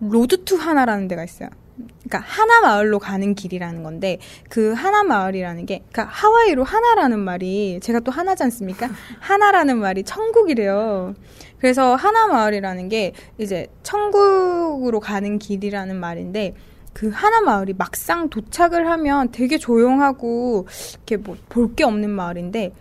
[0.00, 1.48] Road to 하나라는 데가 있어요.
[1.76, 8.00] 그러니까 하나 마을로 가는 길이라는 건데 그 하나 마을이라는 게 그러니까 하와이로 하나라는 말이 제가
[8.00, 8.88] 또 하나지 않습니까?
[9.20, 11.14] 하나라는 말이 천국이래요.
[11.58, 16.54] 그래서 하나 마을이라는 게 이제 천국으로 가는 길이라는 말인데
[16.92, 22.72] 그 하나 마을이 막상 도착을 하면 되게 조용하고 이렇게 뭐 볼 게 없는 마을인데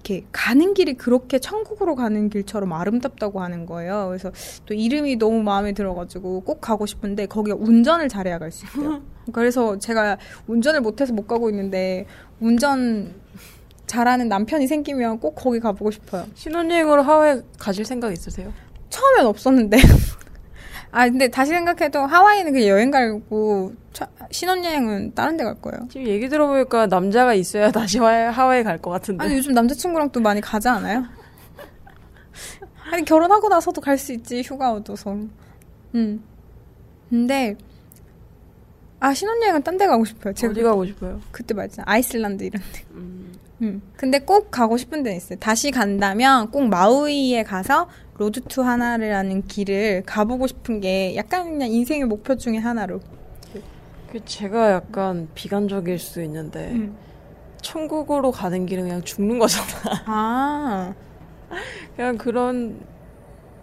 [0.00, 4.06] 이렇게 가는 길이 그렇게 천국으로 가는 길처럼 아름답다고 하는 거예요.
[4.08, 4.32] 그래서
[4.66, 9.02] 또 이름이 너무 마음에 들어가지고 꼭 가고 싶은데 거기가 운전을 잘해야 갈 수 있대요.
[9.32, 12.06] 그래서 제가 운전을 못해서 못 가고 있는데
[12.40, 13.14] 운전
[13.86, 16.26] 잘하는 남편이 생기면 꼭 거기 가보고 싶어요.
[16.34, 18.52] 신혼여행으로 하와이 가실 생각 있으세요?
[18.88, 19.76] 처음엔 없었는데.
[20.92, 23.72] 아 근데 다시 생각해도 하와이는 그냥 여행 가고
[24.30, 25.86] 신혼여행은 다른 데 갈 거예요.
[25.90, 29.24] 지금 얘기 들어보니까 남자가 있어야 다시 하와이 갈 것 같은데.
[29.24, 31.04] 아니 요즘 남자친구랑 또 많이 가지 않아요?
[32.92, 35.16] 아니 결혼하고 나서도 갈 수 있지 휴가 얻어서.
[35.94, 36.22] 음.
[37.08, 37.56] 근데
[39.00, 40.34] 아 신혼여행은 딴 데 가고 싶어요.
[40.34, 41.20] 제가 어디 가고 싶어요?
[41.30, 42.82] 그때 말했잖아 아이슬란드 이런 데.
[42.92, 43.32] 음.
[43.62, 43.82] 음.
[43.96, 45.38] 근데 꼭 가고 싶은 데 있어요.
[45.38, 47.88] 다시 간다면 꼭 마우이에 가서
[48.20, 53.00] Road to 하나라는 길을 가보고 싶은 게 약간 그냥 인생의 목표 중에 하나로.
[54.12, 56.94] 그 제가 약간 비관적일 수 있는데 음.
[57.62, 60.02] 천국으로 가는 길은 그냥 죽는 거잖아.
[60.04, 60.94] 아.
[61.96, 62.78] 그냥 그런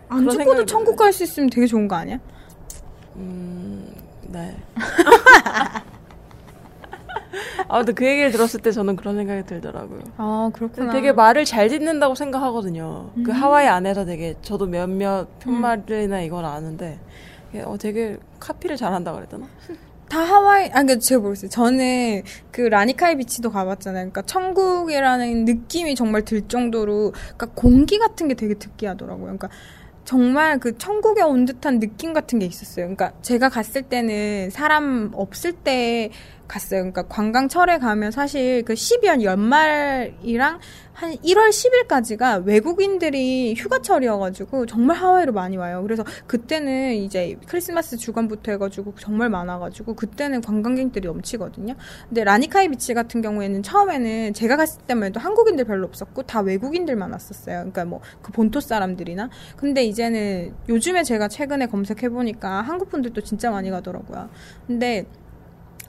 [0.09, 2.17] 안 죽고도 천국 갈 수 있으면 되게 좋은 거 아니야?
[3.15, 3.93] 음,
[4.23, 4.57] 네.
[7.67, 10.01] 아무튼 그 얘기를 들었을 때 저는 그런 생각이 들더라고요.
[10.17, 10.91] 아, 그렇구나.
[10.91, 13.11] 되게 말을 잘 듣는다고 생각하거든요.
[13.13, 13.23] 그 음.
[13.23, 16.23] 그 하와이 안에서 되게 저도 몇몇 편말이나 음.
[16.23, 16.99] 이걸 아는데
[17.63, 19.47] 어, 되게 카피를 잘한다 그랬더나?
[20.09, 21.49] 다 하와이, 아, 그니까 제가 모르겠어요.
[21.49, 24.03] 저는 그 라니카이 비치도 가봤잖아요.
[24.03, 29.23] 그러니까 천국이라는 느낌이 정말 들 정도로, 그러니까 공기 같은 게 되게 특이하더라고요.
[29.23, 29.49] 그러니까
[30.05, 32.85] 정말 그 천국에 온 듯한 느낌 같은 게 있었어요.
[32.85, 36.11] 그러니까 제가 갔을 때는 사람 없을 때
[36.47, 36.81] 갔어요.
[36.81, 40.59] 그러니까 관광철에 가면 사실 그 12월 연말이랑
[40.93, 45.83] 한 1월 10일까지가 외국인들이 휴가철이어가지고 정말 하와이로 많이 와요.
[45.83, 51.75] 그래서 그때는 이제 크리스마스 주간부터 해가지고 정말 많아가지고 그때는 관광객들이 넘치거든요.
[52.09, 57.11] 근데 라니카이 비치 같은 경우에는 처음에는 제가 갔을 때만 해도 한국인들 별로 없었고 다 외국인들만
[57.11, 57.57] 왔었어요.
[57.57, 59.29] 그러니까 뭐 그 본토 사람들이나.
[59.55, 64.29] 근데 이제는 요즘에 제가 최근에 검색해보니까 한국 분들도 진짜 많이 가더라고요.
[64.65, 65.05] 근데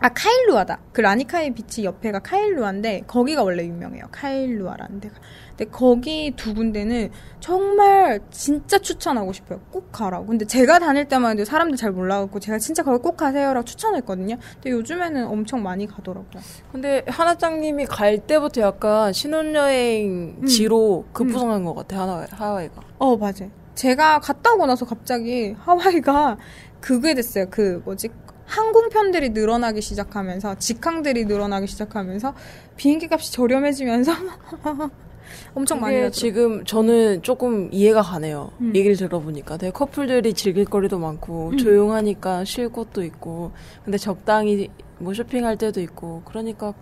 [0.01, 0.79] 아 카일루아다.
[0.93, 4.05] 그 라니카이 비치 옆에가 카일루아인데 거기가 원래 유명해요.
[4.13, 5.17] 카일루아라는 데가.
[5.57, 9.61] 근데 거기 두 군데는 정말 진짜 추천하고 싶어요.
[9.73, 10.27] 꼭 가라고.
[10.27, 14.37] 근데 제가 다닐 때만 해도 사람들 잘 몰라갖고 제가 진짜 거기 꼭 가세요라고 추천했거든요.
[14.55, 16.43] 근데 요즘에는 엄청 많이 가더라고요.
[16.71, 21.13] 근데 하나짱님이 갈 때부터 약간 신혼여행 지로 음.
[21.13, 21.65] 급부상한 음.
[21.65, 22.83] 것 같아 하나 하와이가.
[22.99, 23.51] 어 맞아요.
[23.75, 26.37] 제가 갔다 오고 나서 갑자기 하와이가
[26.81, 27.47] 그게 됐어요.
[27.51, 28.09] 그 뭐지
[28.49, 32.35] 항공편들이 늘어나기 시작하면서 직항들이 늘어나기 시작하면서
[32.77, 34.13] 비행기 값이 저렴해지면서
[35.55, 36.19] 엄청 많이 했죠.
[36.19, 38.51] 지금 저는 조금 이해가 가네요.
[38.63, 38.73] 음.
[38.75, 41.59] 얘기를 들어보니까 되게 커플들이 즐길 거리도 많고 음.
[41.59, 43.53] 조용하니까 쉴 곳도 있고
[43.85, 46.73] 근데 적당히 뭐 쇼핑할 때도 있고 그러니까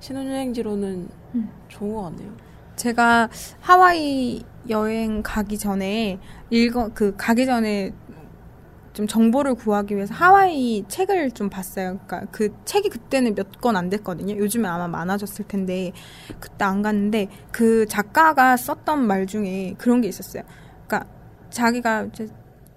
[0.00, 1.50] 신혼여행지로는 음.
[1.68, 2.30] 좋은 것 같네요.
[2.76, 6.18] 제가 하와이 여행 가기 전에
[6.50, 7.92] 읽어 그 가기 전에
[8.94, 11.98] 좀 정보를 구하기 위해서 하와이 책을 좀 봤어요.
[12.06, 14.36] 그러니까 그 책이 그때는 몇 권 안 됐거든요.
[14.36, 15.92] 요즘에 아마 많아졌을 텐데
[16.40, 20.44] 그때 안 갔는데 그 작가가 썼던 말 중에 그런 게 있었어요.
[20.86, 21.10] 그러니까
[21.50, 22.28] 자기가 이제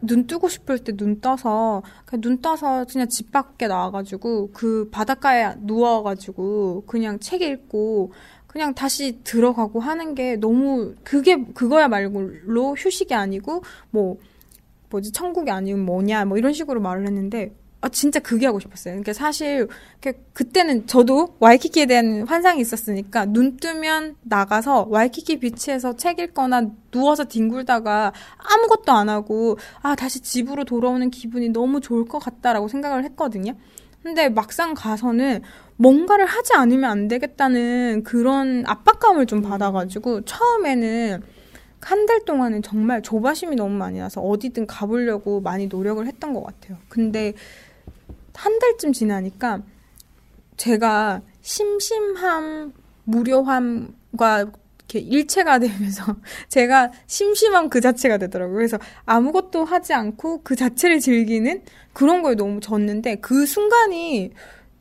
[0.01, 5.55] 눈 뜨고 싶을 때 눈 떠서 그냥 눈 떠서 그냥 집 밖에 나와가지고 그 바닷가에
[5.59, 8.11] 누워가지고 그냥 책 읽고
[8.47, 14.17] 그냥 다시 들어가고 하는 게 너무 그게 그거야 말고로 휴식이 아니고 뭐
[14.89, 18.93] 뭐지 천국이 아니면 뭐냐 뭐 이런 식으로 말을 했는데 아 진짜 그게 하고 싶었어요.
[18.93, 19.67] 그러니까 사실
[20.33, 28.13] 그때는 저도 와이키키에 대한 환상이 있었으니까 눈 뜨면 나가서 와이키키 비치에서 책 읽거나 누워서 뒹굴다가
[28.37, 33.53] 아무것도 안 하고 아 다시 집으로 돌아오는 기분이 너무 좋을 것 같다라고 생각을 했거든요.
[34.01, 35.41] 근데 막상 가서는
[35.75, 41.21] 뭔가를 하지 않으면 안 되겠다는 그런 압박감을 좀 받아가지고 처음에는
[41.81, 46.77] 한 달 동안은 정말 조바심이 너무 많이 나서 어디든 가보려고 많이 노력을 했던 것 같아요.
[46.89, 47.33] 근데
[48.33, 49.61] 한 달쯤 지나니까
[50.57, 54.45] 제가 심심함, 무료함과
[54.87, 56.15] 이렇게 일체가 되면서
[56.49, 58.55] 제가 심심함 그 자체가 되더라고요.
[58.55, 61.61] 그래서 아무것도 하지 않고 그 자체를 즐기는
[61.93, 64.31] 그런 거에 너무 졌는데 그 순간이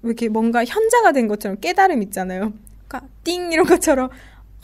[0.03, 2.53] 이렇게 뭔가 현자가 된 것처럼 깨달음 있잖아요.
[2.87, 4.11] 그러니까 띵 이런 것처럼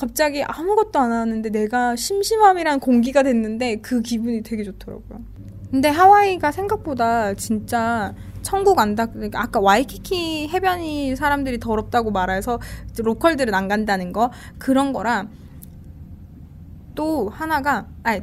[0.02, 5.20] 갑자기 아무것도 안 하는데 내가 심심함이란 공기가 됐는데 그 기분이 되게 좋더라고요.
[5.70, 8.12] 근데 하와이가 생각보다 진짜
[8.42, 9.06] 천국 안다.
[9.06, 12.58] 그러니까 아까 와이키키 해변이 사람들이 더럽다고 말해서
[12.98, 15.30] 로컬들은 안 간다는 거 그런 거랑
[16.96, 18.18] 또 하나가 아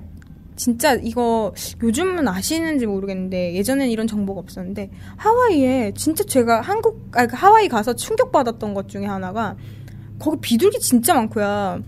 [0.57, 7.69] 진짜 이거 요즘은 아시는지 모르겠는데 예전엔 이런 정보가 없었는데 하와이에 진짜 제가 한국 아 하와이
[7.69, 9.55] 가서 충격받았던 것 중에 하나가
[10.19, 11.83] 거기 비둘기 진짜 많고요.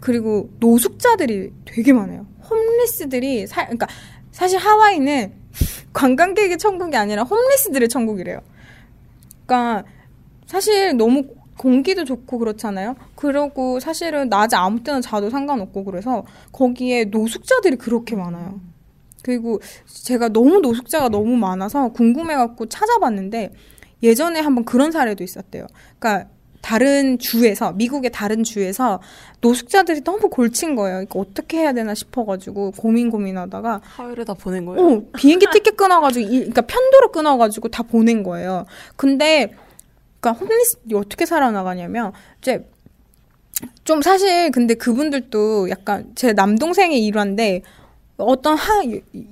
[0.00, 2.26] 그리고 노숙자들이 되게 많아요.
[2.48, 3.86] 홈리스들이 사, 그러니까
[4.32, 5.32] 사실 하와이는
[5.92, 8.40] 관광객의 천국이 아니라 홈리스들의 천국이래요.
[9.46, 9.84] 그러니까
[10.46, 11.24] 사실 너무
[11.56, 12.96] 공기도 좋고 그렇잖아요.
[13.14, 18.60] 그러고 사실은 낮에 아무 때나 자도 상관없고 그래서 거기에 노숙자들이 그렇게 많아요.
[19.22, 23.52] 그리고 제가 너무 노숙자가 너무 많아서 궁금해갖고 찾아봤는데
[24.02, 25.66] 예전에 한번 그런 사례도 있었대요.
[25.98, 26.30] 그러니까
[26.60, 29.00] 다른 주에서 미국의 다른 주에서
[29.40, 31.02] 노숙자들이 너무 골친 거예요.
[31.02, 34.86] 이거 어떻게 해야 되나 싶어가지고 고민 고민하다가 하와이를 다 보낸 거예요.
[34.86, 38.66] 어, 비행기 티켓 끊어가지고 이, 그러니까 편도로 끊어가지고 다 보낸 거예요.
[38.96, 39.52] 근데
[40.20, 42.68] 그러니까 홈리스 어떻게 살아나가냐면 이제
[43.84, 47.62] 좀 사실 근데 그분들도 약간 제 남동생의 일화인데
[48.16, 48.82] 어떤 하,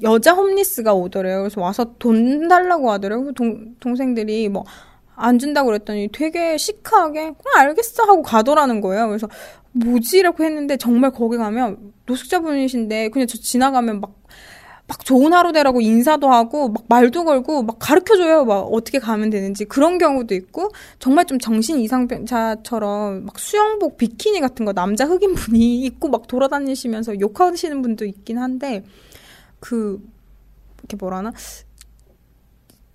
[0.02, 1.40] 여자 홈리스가 오더래요.
[1.40, 3.32] 그래서 와서 돈 달라고 하더래요.
[3.32, 4.64] 동, 동생들이 뭐,
[5.18, 9.08] 안 준다고 그랬더니 되게 시크하게, 그냥 알겠어 하고 가더라는 거예요.
[9.08, 9.28] 그래서
[9.72, 14.14] 뭐지라고 했는데 정말 거기 가면 노숙자분이신데 그냥 저 지나가면 막,
[14.86, 18.44] 막 좋은 하루 되라고 인사도 하고 막 말도 걸고 막 가르쳐 줘요.
[18.44, 24.64] 막 어떻게 가면 되는지 그런 경우도 있고 정말 좀 정신 이상자처럼 막 수영복 비키니 같은
[24.64, 28.84] 거 남자 흑인 분이 입고 막 돌아다니시면서 욕하시는 분도 있긴 한데
[29.60, 30.00] 그
[30.78, 31.32] 이렇게 뭐라나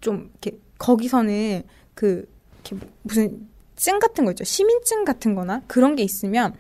[0.02, 2.28] 좀 이렇게 거기서는 그
[3.04, 4.44] 무슨 증 같은 거 있죠?
[4.44, 6.54] 시민증 같은 거나 그런 게 있으면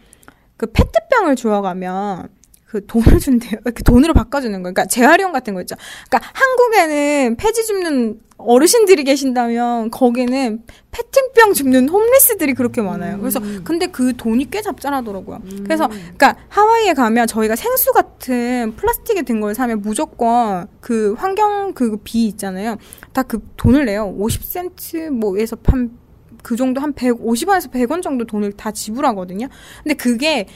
[0.58, 2.30] 그 페트병을 주워가면
[2.74, 3.60] 그 돈을 준대요.
[3.64, 4.74] 그 돈으로 바꿔주는 거예요.
[4.74, 5.76] 그러니까 재활용 같은 거 있죠.
[6.10, 13.20] 그러니까 한국에는 폐지 줍는 어르신들이 계신다면 거기는 페트병 줍는 홈리스들이 그렇게 많아요.
[13.20, 15.42] 그래서 근데 그 돈이 꽤 잡잘하더라고요.
[15.64, 21.98] 그래서 그러니까 하와이에 가면 저희가 생수 같은 플라스틱에 든 걸 사면 무조건 그 환경 그
[22.04, 22.78] 비 있잖아요.
[23.14, 24.16] 다 그 돈을 내요.
[24.20, 29.48] 50센트 뭐에서 한그 정도 한 150원에서 100원 정도 돈을 다 지불하거든요.
[29.84, 30.48] 근데 그게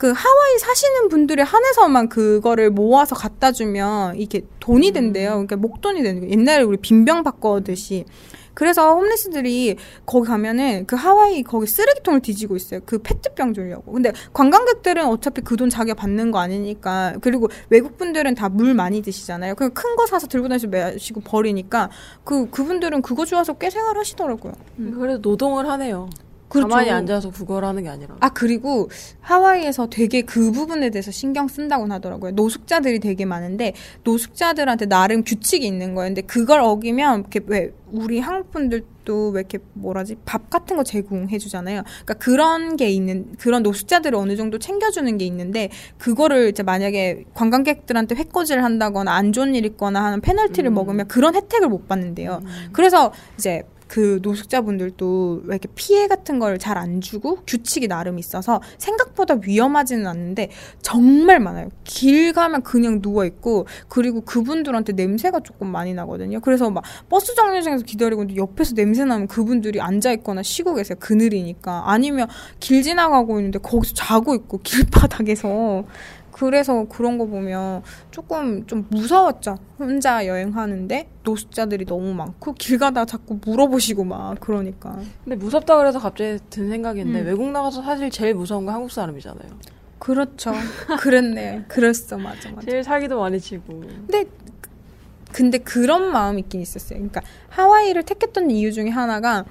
[0.00, 5.32] 그 하와이 사시는 분들에 한해서만 그거를 모아서 갖다 주면 이게 돈이 된대요.
[5.32, 6.32] 그러니까 목돈이 되는 거예요.
[6.32, 8.06] 옛날에 우리 빈병 바꿔듯이.
[8.54, 12.80] 그래서 홈리스들이 거기 가면은 그 하와이 거기 쓰레기통을 뒤지고 있어요.
[12.86, 13.92] 그 페트병 주려고.
[13.92, 17.16] 근데 관광객들은 어차피 그 돈 자기가 받는 거 아니니까.
[17.20, 19.54] 그리고 외국 분들은 다 물 많이 드시잖아요.
[19.54, 21.90] 그냥 큰 거 사서 들고 다니시고 마시고 버리니까
[22.24, 24.54] 그 그분들은 그거 좋아서 꽤 생활하시더라고요.
[24.98, 26.08] 그래도 노동을 하네요.
[26.50, 26.68] 그렇죠.
[26.68, 28.16] 가만히 앉아서 구걸 하는 게 아니라.
[28.18, 32.32] 아 그리고 하와이에서 되게 그 부분에 대해서 신경 쓴다고 하더라고요.
[32.32, 36.08] 노숙자들이 되게 많은데 노숙자들한테 나름 규칙이 있는 거예요.
[36.08, 41.38] 근데 그걸 어기면 이렇게 왜 우리 한국 분들도 왜 이렇게 뭐라지 밥 같은 거 제공해
[41.38, 41.82] 주잖아요.
[41.84, 48.16] 그러니까 그런 게 있는 그런 노숙자들을 어느 정도 챙겨주는 게 있는데 그거를 이제 만약에 관광객들한테
[48.16, 50.74] 횟거지를 한다거나 안 좋은 일 있거나 하는 페널티를 음.
[50.74, 52.40] 먹으면 그런 혜택을 못 받는데요.
[52.72, 58.60] 그래서 이제 그 노숙자분들도 왜 이렇게 피해 같은 걸 잘 안 주고 규칙이 나름 있어서
[58.78, 60.50] 생각보다 위험하지는 않는데
[60.80, 61.70] 정말 많아요.
[61.82, 66.38] 길 가면 그냥 누워 있고 그리고 그분들한테 냄새가 조금 많이 나거든요.
[66.40, 70.96] 그래서 막 버스 정류장에서 기다리고 있는데 옆에서 냄새 나면 그분들이 앉아 있거나 쉬고 계세요.
[71.00, 72.28] 그늘이니까 아니면
[72.60, 75.84] 길 지나가고 있는데 거기서 자고 있고 길바닥에서
[76.40, 79.58] 그래서 그런 거 보면 조금 좀 무서웠죠.
[79.78, 84.98] 혼자 여행하는데 노숙자들이 너무 많고 길 가다가 자꾸 물어보시고 막 그러니까.
[85.22, 87.26] 근데 무섭다 그래서 갑자기 든 생각인데 음.
[87.26, 89.50] 외국 나가서 사실 제일 무서운 건 한국 사람이잖아요.
[89.98, 90.54] 그렇죠.
[91.00, 91.66] 그랬네.
[91.68, 92.16] 그랬어.
[92.16, 92.66] 맞아, 맞아.
[92.66, 93.80] 제일 사기도 많이 치고.
[93.80, 94.24] 근데
[95.32, 97.00] 근데 그런 마음이 있긴 있었어요.
[97.00, 99.44] 그러니까 하와이를 택했던 이유 중에 하나가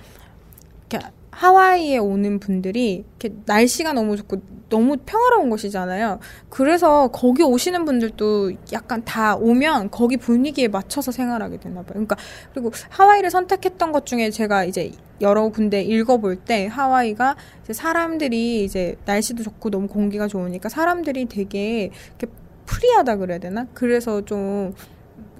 [0.89, 1.07] 이렇게
[1.39, 6.19] 하와이에 오는 분들이 이렇게 날씨가 너무 좋고 너무 평화로운 곳이잖아요.
[6.49, 11.85] 그래서 거기 오시는 분들도 약간 다 오면 거기 분위기에 맞춰서 생활하게 되나 봐요.
[11.93, 12.17] 그러니까
[12.53, 18.97] 그리고 하와이를 선택했던 것 중에 제가 이제 여러 군데 읽어볼 때 하와이가 이제 사람들이 이제
[19.05, 22.27] 날씨도 좋고 너무 공기가 좋으니까 사람들이 되게 이렇게
[22.65, 23.65] 프리하다 그래야 되나?
[23.73, 24.73] 그래서 좀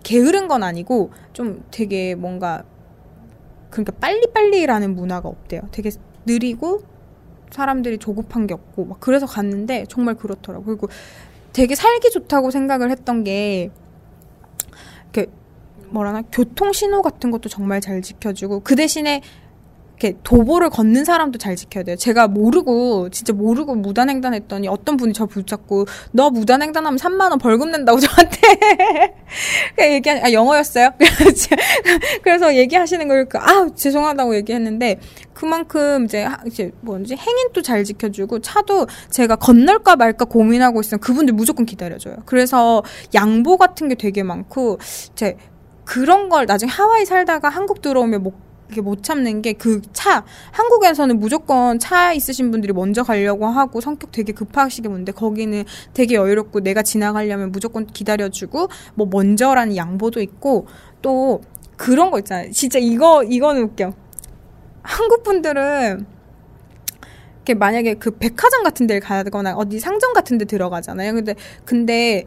[0.03, 2.63] 게으른 건 아니고 좀 되게 뭔가
[3.69, 5.61] 그러니까 빨리빨리라는 문화가 없대요.
[5.71, 5.91] 되게
[6.25, 6.81] 느리고
[7.51, 10.65] 사람들이 조급한 게 없고 막 그래서 갔는데 정말 그렇더라고.
[10.65, 10.87] 그리고
[11.53, 13.71] 되게 살기 좋다고 생각을 했던 게
[15.13, 15.31] 이렇게
[15.89, 19.21] 뭐라나 교통 신호 같은 것도 정말 잘 지켜주고 그 대신에
[19.99, 21.97] 이렇게 도보를 걷는 사람도 잘 지켜야 돼요.
[21.97, 27.99] 제가 모르고 진짜 모르고 무단횡단했더니 어떤 분이 저 붙잡고 너 무단횡단하면 3만 원 벌금 낸다고
[27.99, 28.39] 저한테
[29.93, 30.91] 얘기 아 영어였어요.
[32.23, 34.99] 그래서 얘기하시는 걸아 죄송하다고 얘기했는데
[35.33, 41.65] 그만큼 이제 이제 뭔지 행인도 잘 지켜주고 차도 제가 건널까 말까 고민하고 있으면 그분들 무조건
[41.65, 42.15] 기다려줘요.
[42.25, 42.83] 그래서
[43.13, 44.79] 양보 같은 게 되게 많고
[45.15, 45.35] 제
[45.83, 51.19] 그런 걸 나중에 하와이 살다가 한국 들어오면 못 이게 못 참는 게 그 차 한국에서는
[51.19, 55.63] 무조건 차 있으신 분들이 먼저 가려고 하고 성격 되게 급하시게 보는데 거기는
[55.93, 60.67] 되게 여유롭고 내가 지나가려면 무조건 기다려주고 뭐 먼저라는 양보도 있고
[61.01, 61.41] 또
[61.77, 62.51] 그런 거 있잖아요.
[62.51, 63.93] 진짜 이거 이거는 웃겨.
[64.83, 66.05] 한국 분들은
[67.37, 71.13] 이렇게 만약에 그 백화점 같은 데를 가거나 어디 상점 같은 데 들어가잖아요.
[71.13, 72.25] 근데 근데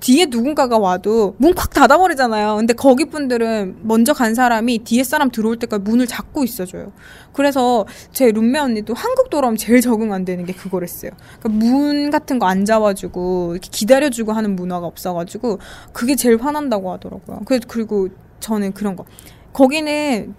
[0.00, 2.56] 뒤에 누군가가 와도 문콱 닫아버리잖아요.
[2.56, 6.92] 근데 거기 분들은 먼저 간 사람이 뒤에 사람 들어올 때까지 문을 잡고 있어줘요.
[7.32, 11.12] 그래서 제 룸메 언니도 한국 돌아오면 제일 적응 안 되는 게 그거랬어요.
[11.38, 15.60] 그러니까 문 같은 거 안 잡아주고 이렇게 기다려주고 하는 문화가 없어가지고
[15.92, 17.42] 그게 제일 화난다고 하더라고요.
[17.68, 18.08] 그리고
[18.40, 19.04] 저는 그런 거.
[19.52, 20.34] 거기는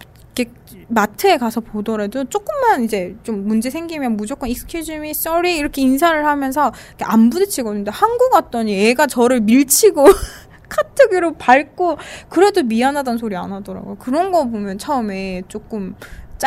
[0.92, 6.72] 마트에 가서 보더라도 조금만 이제 좀 문제 생기면 무조건 excuse me, sorry 이렇게 인사를 하면서
[7.02, 7.90] 안 부딪히거든요.
[7.90, 10.04] 한국 왔더니 애가 저를 밀치고
[10.68, 13.96] 카트기로 밟고 그래도 미안하다는 소리 안 하더라고요.
[13.96, 15.94] 그런 거 보면 처음에 조금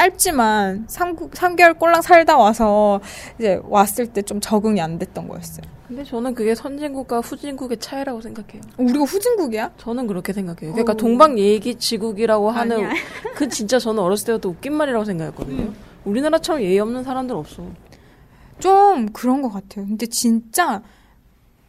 [0.05, 2.99] 짧지만 3, 3개월 꼴랑 살다 와서
[3.39, 5.65] 이제 왔을 때 좀 적응이 안 됐던 거였어요.
[5.87, 8.61] 근데 저는 그게 선진국과 후진국의 차이라고 생각해요.
[8.77, 9.71] 우리가 후진국이야?
[9.77, 10.71] 저는 그렇게 생각해요.
[10.73, 10.97] 그러니까 오.
[10.97, 12.89] 동방 예기 지국이라고 하는 아니야.
[13.35, 15.61] 그 진짜 저는 어렸을 때부터 웃긴 말이라고 생각했거든요.
[15.63, 15.75] 음.
[16.05, 17.63] 우리나라처럼 예의 없는 사람들 없어.
[18.59, 19.85] 좀 그런 것 같아요.
[19.85, 20.81] 근데 진짜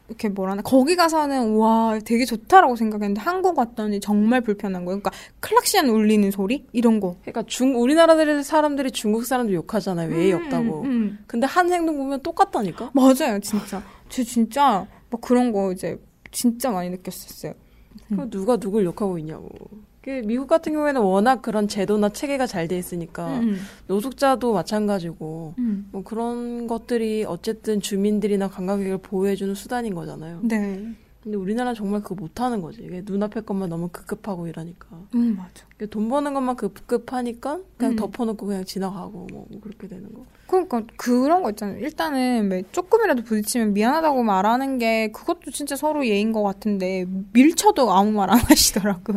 [0.09, 5.01] 이렇게 뭐라나 거기 가서는 와 되게 좋다라고 생각했는데 한국 왔더니 정말 불편한 거예요.
[5.01, 7.17] 그러니까 클락시안 울리는 소리 이런 거.
[7.23, 10.17] 그러니까 중 우리나라 사람들이 중국 사람들 욕하잖아요.
[10.17, 10.83] 예의 음, 없다고.
[10.83, 11.19] 음.
[11.27, 12.93] 근데 한 행동 보면 똑같다니까.
[12.95, 13.83] 맞아요, 진짜.
[14.09, 16.01] 저 진짜 막 그런 거 이제
[16.31, 17.55] 진짜 많이 느꼈었어요.
[18.13, 18.31] 음.
[18.31, 19.49] 누가 누굴 욕하고 있냐고.
[20.11, 23.59] 미국 같은 경우에는 워낙 그런 제도나 체계가 잘 돼 있으니까 음.
[23.87, 25.89] 노숙자도 마찬가지고 음.
[25.93, 30.41] 뭐 그런 것들이 어쨌든 주민들이나 관광객을 보호해주는 수단인 거잖아요.
[30.43, 30.95] 네.
[31.23, 32.83] 근데 우리나라는 정말 그거 못하는 거지.
[32.85, 34.87] 이게 눈앞의 것만 너무 급급하고 이러니까.
[35.17, 35.67] 음, 맞아.
[35.91, 37.97] 돈 버는 것만 급급하니까 그냥 음.
[37.97, 40.25] 덮어놓고 그냥 지나가고 뭐 그렇게 되는 거.
[40.47, 41.79] 그러니까 그런 거 있잖아요.
[41.81, 48.31] 일단은 조금이라도 부딪히면 미안하다고 말하는 게 그것도 진짜 서로 예인 것 같은데 밀쳐도 아무 말
[48.31, 49.15] 안 하시더라고.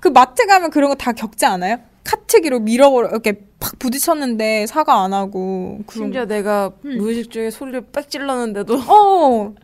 [0.00, 1.78] 그 마트 가면 그런 거 다 겪지 않아요?
[2.04, 6.98] 카트기로 밀어버려 이렇게 팍 부딪혔는데 사과 안 하고 심지어 내가 음.
[6.98, 9.54] 무의식 중에 소리를 빽 찔렀는데도 어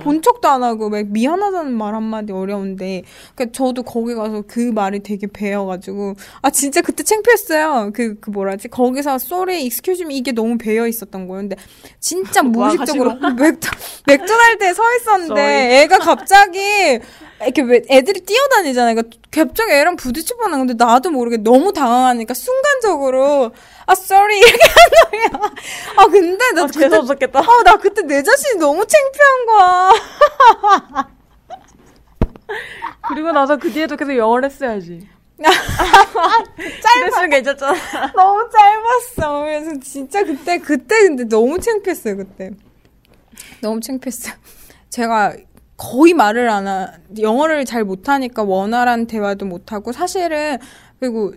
[0.00, 3.02] 본 척도 안 하고 막 미안하다는 말 한마디 어려운데
[3.34, 7.90] 그러니까 저도 거기 가서 그 말이 되게 배어가지고 아 진짜 그때 창피했어요.
[7.94, 8.68] 그, 그 뭐라지?
[8.68, 11.42] 거기서 sorry excuse me 이게 너무 배어 있었던 거예요.
[11.42, 11.56] 근데
[12.00, 13.70] 진짜 무의식적으로 맥주,
[14.06, 16.58] 맥도날드에 서 있었는데 애가 갑자기
[17.42, 18.94] 이렇게 왜 애들이 뛰어다니잖아요.
[18.94, 19.96] 그러니까 갑자기 애랑
[20.36, 23.50] 뻔한 건데 나도 모르게 너무 당황하니까 순간적으로
[23.86, 25.26] 아 sorry 이렇게 한 거야.
[25.96, 27.40] 아 근데 나 아, 그때 재수없었겠다.
[27.40, 29.92] 아나 그때 내 자신이 너무 창피한 거야.
[33.08, 35.08] 그리고 나서 그 뒤에도 계속 영어를 했어야지.
[35.42, 38.12] 짧았으면 괜찮잖아.
[38.14, 39.40] 너무 짧았어.
[39.40, 42.52] 그래서 진짜 그때 그때 근데 너무 창피했어요 그때.
[43.60, 44.34] 너무 창피했어요.
[44.90, 45.34] 제가
[45.76, 50.58] 거의 말을 안 하, 영어를 잘 못하니까 원활한 대화도 못하고 사실은
[51.00, 51.34] 그리고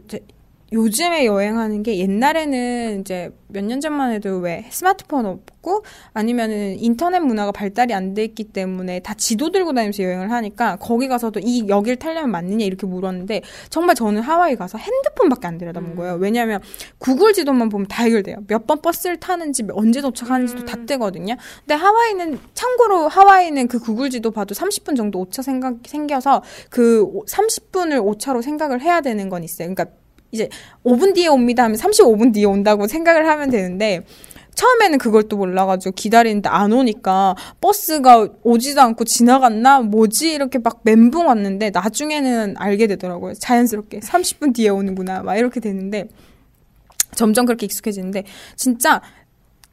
[0.73, 7.53] 요즘에 여행하는 게 옛날에는 이제 몇 년 전만 해도 왜 스마트폰 없고 아니면은 인터넷 문화가
[7.53, 11.95] 발달이 안 돼 있기 때문에 다 지도 들고 다니면서 여행을 하니까 거기 가서도 이 여길
[11.97, 15.95] 타려면 맞느냐 이렇게 물었는데 정말 저는 하와이 가서 핸드폰밖에 안 들여다본 음.
[15.95, 16.15] 거예요.
[16.15, 16.59] 왜냐하면
[16.97, 18.37] 구글 지도만 보면 다 해결돼요.
[18.47, 20.65] 몇 번 버스를 타는지 언제 도착하는지도 음.
[20.65, 21.35] 다 뜨거든요.
[21.59, 28.03] 근데 하와이는 참고로 하와이는 그 구글 지도 봐도 30분 정도 오차 생각 생겨서 그 30분을
[28.05, 29.73] 오차로 생각을 해야 되는 건 있어요.
[29.73, 29.85] 그러니까
[30.31, 30.49] 이제
[30.83, 34.03] 5분 뒤에 옵니다 하면 35분 뒤에 온다고 생각을 하면 되는데
[34.57, 39.81] 처음에는 그걸 또 몰라가지고 기다리는데 안 오니까 버스가 오지도 않고 지나갔나?
[39.81, 40.33] 뭐지?
[40.33, 43.35] 이렇게 막 멘붕 왔는데 나중에는 알게 되더라고요.
[43.35, 45.21] 자연스럽게 30분 뒤에 오는구나.
[45.21, 46.07] 막 이렇게 되는데
[47.13, 48.23] 점점 그렇게 익숙해지는데
[48.55, 49.01] 진짜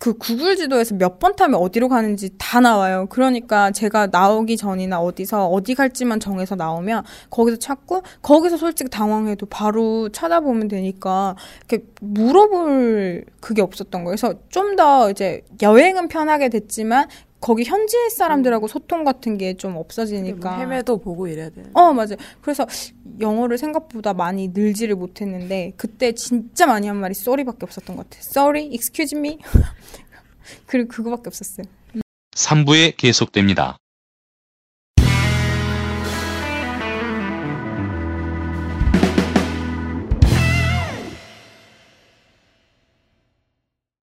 [0.05, 3.07] 그 구글 지도에서 몇 번 타면 어디로 가는지 다 나와요.
[3.09, 10.11] 그러니까 제가 나오기 전이나 어디서 어디 갈지만 정해서 나오면 거기서 찾고 거기서 솔직히 당황해도 바로
[10.11, 11.37] 찾아보면 되니까
[11.67, 14.17] 이렇게 물어볼 그게 없었던 거예요.
[14.17, 17.07] 그래서 좀 더 이제 여행은 편하게 됐지만
[17.45, 20.61] 거기 현지 사람들하고 소통 같은 게좀뭐 없어지니까.
[20.61, 21.64] 헤매도 보고 이래야 돼.
[21.74, 22.16] 어, 맞아요.
[22.40, 22.66] 그래서
[23.20, 28.22] 영어를 생각보다 많이 늘지를 못했는데, 그때 진짜 많이 한 말이 sorry밖에 없었던 것 같아요.
[28.24, 29.40] sorry, excuse me.
[30.64, 31.66] 그리고 그거밖에 없었어요.
[32.34, 33.76] 3부에 계속됩니다.